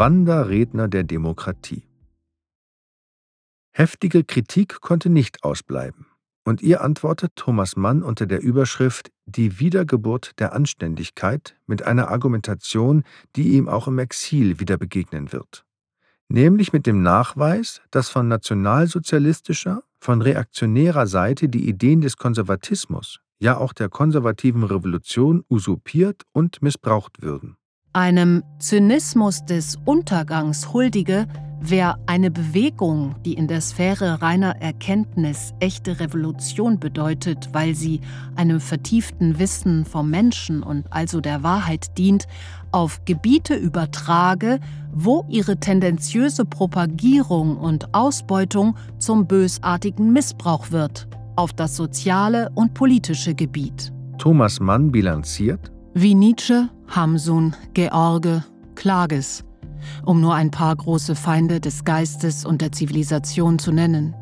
Wanderredner 0.00 0.88
der 0.88 1.04
Demokratie. 1.04 1.82
Heftige 3.70 4.24
Kritik 4.24 4.80
konnte 4.80 5.10
nicht 5.10 5.44
ausbleiben, 5.44 6.06
und 6.42 6.62
ihr 6.62 6.80
antwortet 6.80 7.32
Thomas 7.36 7.76
Mann 7.76 8.02
unter 8.02 8.24
der 8.24 8.40
Überschrift 8.40 9.10
Die 9.26 9.60
Wiedergeburt 9.60 10.32
der 10.38 10.54
Anständigkeit 10.54 11.54
mit 11.66 11.82
einer 11.82 12.08
Argumentation, 12.08 13.04
die 13.36 13.50
ihm 13.50 13.68
auch 13.68 13.88
im 13.88 13.98
Exil 13.98 14.58
wieder 14.58 14.78
begegnen 14.78 15.32
wird 15.32 15.66
nämlich 16.30 16.72
mit 16.72 16.86
dem 16.86 17.02
Nachweis, 17.02 17.82
dass 17.90 18.08
von 18.08 18.28
nationalsozialistischer, 18.28 19.82
von 19.98 20.22
reaktionärer 20.22 21.06
Seite 21.06 21.48
die 21.48 21.68
Ideen 21.68 22.00
des 22.00 22.16
Konservatismus, 22.16 23.18
ja 23.40 23.56
auch 23.56 23.72
der 23.72 23.88
konservativen 23.88 24.62
Revolution 24.62 25.44
usurpiert 25.50 26.22
und 26.32 26.62
missbraucht 26.62 27.20
würden. 27.20 27.56
Einem 27.92 28.44
Zynismus 28.60 29.44
des 29.46 29.76
Untergangs 29.84 30.72
huldige, 30.72 31.26
wer 31.60 31.98
eine 32.06 32.30
Bewegung, 32.30 33.16
die 33.24 33.32
in 33.34 33.48
der 33.48 33.60
Sphäre 33.60 34.22
reiner 34.22 34.62
Erkenntnis 34.62 35.54
echte 35.58 35.98
Revolution 35.98 36.78
bedeutet, 36.78 37.48
weil 37.50 37.74
sie 37.74 38.00
einem 38.36 38.60
vertieften 38.60 39.40
Wissen 39.40 39.84
vom 39.84 40.08
Menschen 40.08 40.62
und 40.62 40.86
also 40.90 41.20
der 41.20 41.42
Wahrheit 41.42 41.98
dient, 41.98 42.28
auf 42.70 43.04
Gebiete 43.06 43.56
übertrage, 43.56 44.60
wo 44.92 45.24
ihre 45.28 45.56
tendenziöse 45.56 46.44
Propagierung 46.44 47.56
und 47.56 47.92
Ausbeutung 47.92 48.76
zum 48.98 49.26
bösartigen 49.26 50.12
Missbrauch 50.12 50.70
wird, 50.70 51.08
auf 51.34 51.52
das 51.52 51.74
soziale 51.74 52.50
und 52.54 52.72
politische 52.72 53.34
Gebiet. 53.34 53.92
Thomas 54.16 54.60
Mann 54.60 54.92
bilanziert, 54.92 55.72
wie 55.94 56.14
Nietzsche, 56.14 56.68
Hamsun, 56.88 57.54
George, 57.74 58.44
Klages, 58.74 59.44
um 60.04 60.20
nur 60.20 60.34
ein 60.34 60.50
paar 60.50 60.74
große 60.76 61.14
Feinde 61.14 61.60
des 61.60 61.84
Geistes 61.84 62.44
und 62.44 62.60
der 62.60 62.72
Zivilisation 62.72 63.58
zu 63.58 63.72
nennen. 63.72 64.14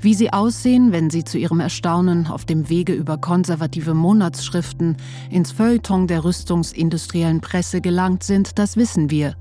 Wie 0.00 0.14
sie 0.14 0.32
aussehen, 0.32 0.92
wenn 0.92 1.08
sie 1.08 1.24
zu 1.24 1.38
ihrem 1.38 1.60
Erstaunen 1.60 2.26
auf 2.26 2.44
dem 2.44 2.68
Wege 2.68 2.92
über 2.92 3.18
konservative 3.18 3.94
Monatsschriften 3.94 4.96
ins 5.30 5.52
Feuilleton 5.52 6.06
der 6.06 6.24
rüstungsindustriellen 6.24 7.40
Presse 7.40 7.80
gelangt 7.80 8.22
sind, 8.22 8.58
das 8.58 8.76
wissen 8.76 9.10
wir. 9.10 9.36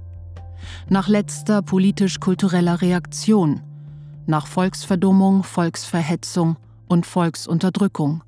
Nach 0.88 1.08
letzter 1.08 1.62
politisch-kultureller 1.62 2.82
Reaktion, 2.82 3.62
nach 4.28 4.46
Volksverdummung, 4.48 5.44
Volksverhetzung 5.44 6.58
und 6.88 7.06
Volksunterdrückung, 7.06 8.24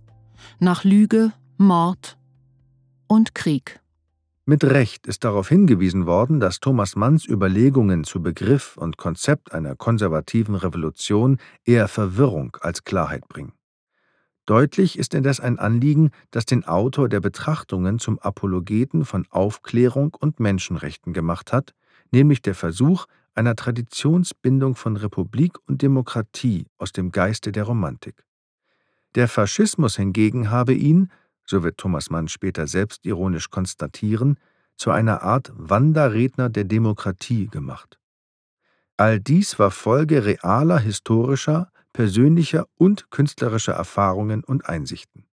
nach 0.59 0.83
Lüge, 0.83 1.31
Mord 1.57 2.17
und 3.11 3.35
Krieg. 3.35 3.81
Mit 4.45 4.63
Recht 4.63 5.05
ist 5.05 5.25
darauf 5.25 5.49
hingewiesen 5.49 6.05
worden, 6.05 6.39
dass 6.39 6.61
Thomas 6.61 6.95
Manns 6.95 7.27
Überlegungen 7.27 8.05
zu 8.05 8.21
Begriff 8.21 8.77
und 8.77 8.95
Konzept 8.95 9.51
einer 9.51 9.75
konservativen 9.75 10.55
Revolution 10.55 11.37
eher 11.65 11.89
Verwirrung 11.89 12.55
als 12.61 12.85
Klarheit 12.85 13.27
bringen. 13.27 13.51
Deutlich 14.45 14.97
ist 14.97 15.13
indes 15.13 15.41
ein 15.41 15.59
Anliegen, 15.59 16.11
das 16.31 16.45
den 16.45 16.63
Autor 16.63 17.09
der 17.09 17.19
Betrachtungen 17.19 17.99
zum 17.99 18.17
Apologeten 18.17 19.03
von 19.03 19.27
Aufklärung 19.29 20.15
und 20.17 20.39
Menschenrechten 20.39 21.11
gemacht 21.11 21.51
hat, 21.51 21.73
nämlich 22.11 22.41
der 22.41 22.55
Versuch 22.55 23.07
einer 23.35 23.57
Traditionsbindung 23.57 24.75
von 24.75 24.95
Republik 24.95 25.57
und 25.67 25.81
Demokratie 25.81 26.65
aus 26.77 26.93
dem 26.93 27.11
Geiste 27.11 27.51
der 27.51 27.65
Romantik. 27.65 28.23
Der 29.15 29.27
Faschismus 29.27 29.97
hingegen 29.97 30.49
habe 30.49 30.73
ihn, 30.73 31.11
so 31.45 31.63
wird 31.63 31.77
Thomas 31.77 32.09
Mann 32.09 32.27
später 32.27 32.67
selbstironisch 32.67 33.49
konstatieren, 33.49 34.37
zu 34.77 34.91
einer 34.91 35.21
Art 35.21 35.51
Wanderredner 35.55 36.49
der 36.49 36.63
Demokratie 36.63 37.47
gemacht. 37.47 37.99
All 38.97 39.19
dies 39.19 39.59
war 39.59 39.71
Folge 39.71 40.25
realer 40.25 40.79
historischer, 40.79 41.71
persönlicher 41.93 42.65
und 42.77 43.11
künstlerischer 43.11 43.73
Erfahrungen 43.73 44.43
und 44.43 44.67
Einsichten. 44.67 45.25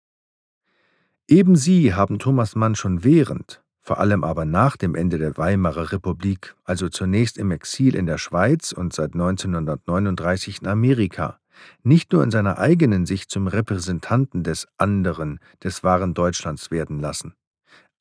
Eben 1.28 1.56
sie 1.56 1.94
haben 1.94 2.20
Thomas 2.20 2.56
Mann 2.56 2.76
schon 2.76 3.04
während, 3.04 3.62
vor 3.82 4.00
allem 4.00 4.24
aber 4.24 4.46
nach 4.46 4.76
dem 4.78 4.96
Ende 4.96 5.18
der 5.18 5.38
Weimarer 5.38 5.92
Republik, 5.92 6.56
also 6.64 6.90
zunächst 6.90 7.38
im 7.38 7.52
Exil 7.52 7.96
in 7.96 8.06
der 8.06 8.18
Schweiz 8.18 8.72
und 8.72 8.94
seit 8.94 9.14
1939 9.14 10.62
in 10.62 10.68
Amerika, 10.68 11.40
nicht 11.84 12.14
nur 12.14 12.24
in 12.24 12.32
seiner 12.32 12.58
eigenen 12.58 13.06
Sicht 13.06 13.30
zum 13.30 13.48
Repräsentanten 13.48 14.44
des 14.44 14.68
anderen, 14.78 15.40
des 15.64 15.84
wahren 15.84 16.14
Deutschlands 16.14 16.72
werden 16.72 17.00
lassen. 17.00 17.34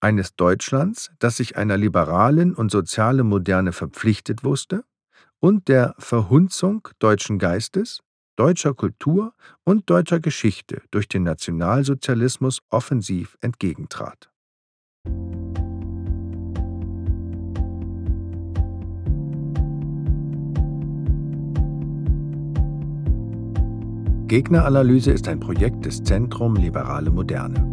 Eines 0.01 0.37
Deutschlands, 0.37 1.11
das 1.19 1.37
sich 1.39 1.57
einer 1.57 1.77
liberalen 1.77 2.55
und 2.55 2.71
sozialen 2.71 3.27
Moderne 3.27 3.73
verpflichtet 3.73 4.45
wusste 4.45 4.85
und 5.41 5.69
der 5.69 5.95
Verhunzung 5.99 6.89
deutschen 6.99 7.39
Geistes, 7.39 8.01
deutscher 8.37 8.75
Kultur 8.75 9.33
und 9.65 9.89
deutscher 9.89 10.21
Geschichte 10.21 10.83
durch 10.91 11.09
den 11.09 11.23
Nationalsozialismus 11.23 12.61
offensiv 12.69 13.39
entgegentrat. 13.41 14.31
Gegneranalyse 24.29 25.13
ist 25.13 25.29
ein 25.29 25.39
Projekt 25.39 25.87
des 25.87 26.03
Zentrum 26.03 26.57
Liberale 26.57 27.13
Moderne. 27.13 27.65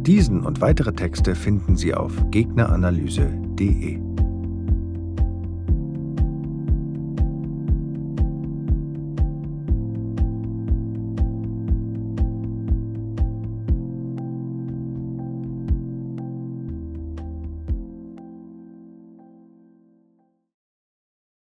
Diesen 0.00 0.46
und 0.46 0.62
weitere 0.62 0.94
Texte 0.94 1.34
finden 1.34 1.76
Sie 1.76 1.92
auf 1.94 2.14
gegneranalyse.de. 2.30 4.07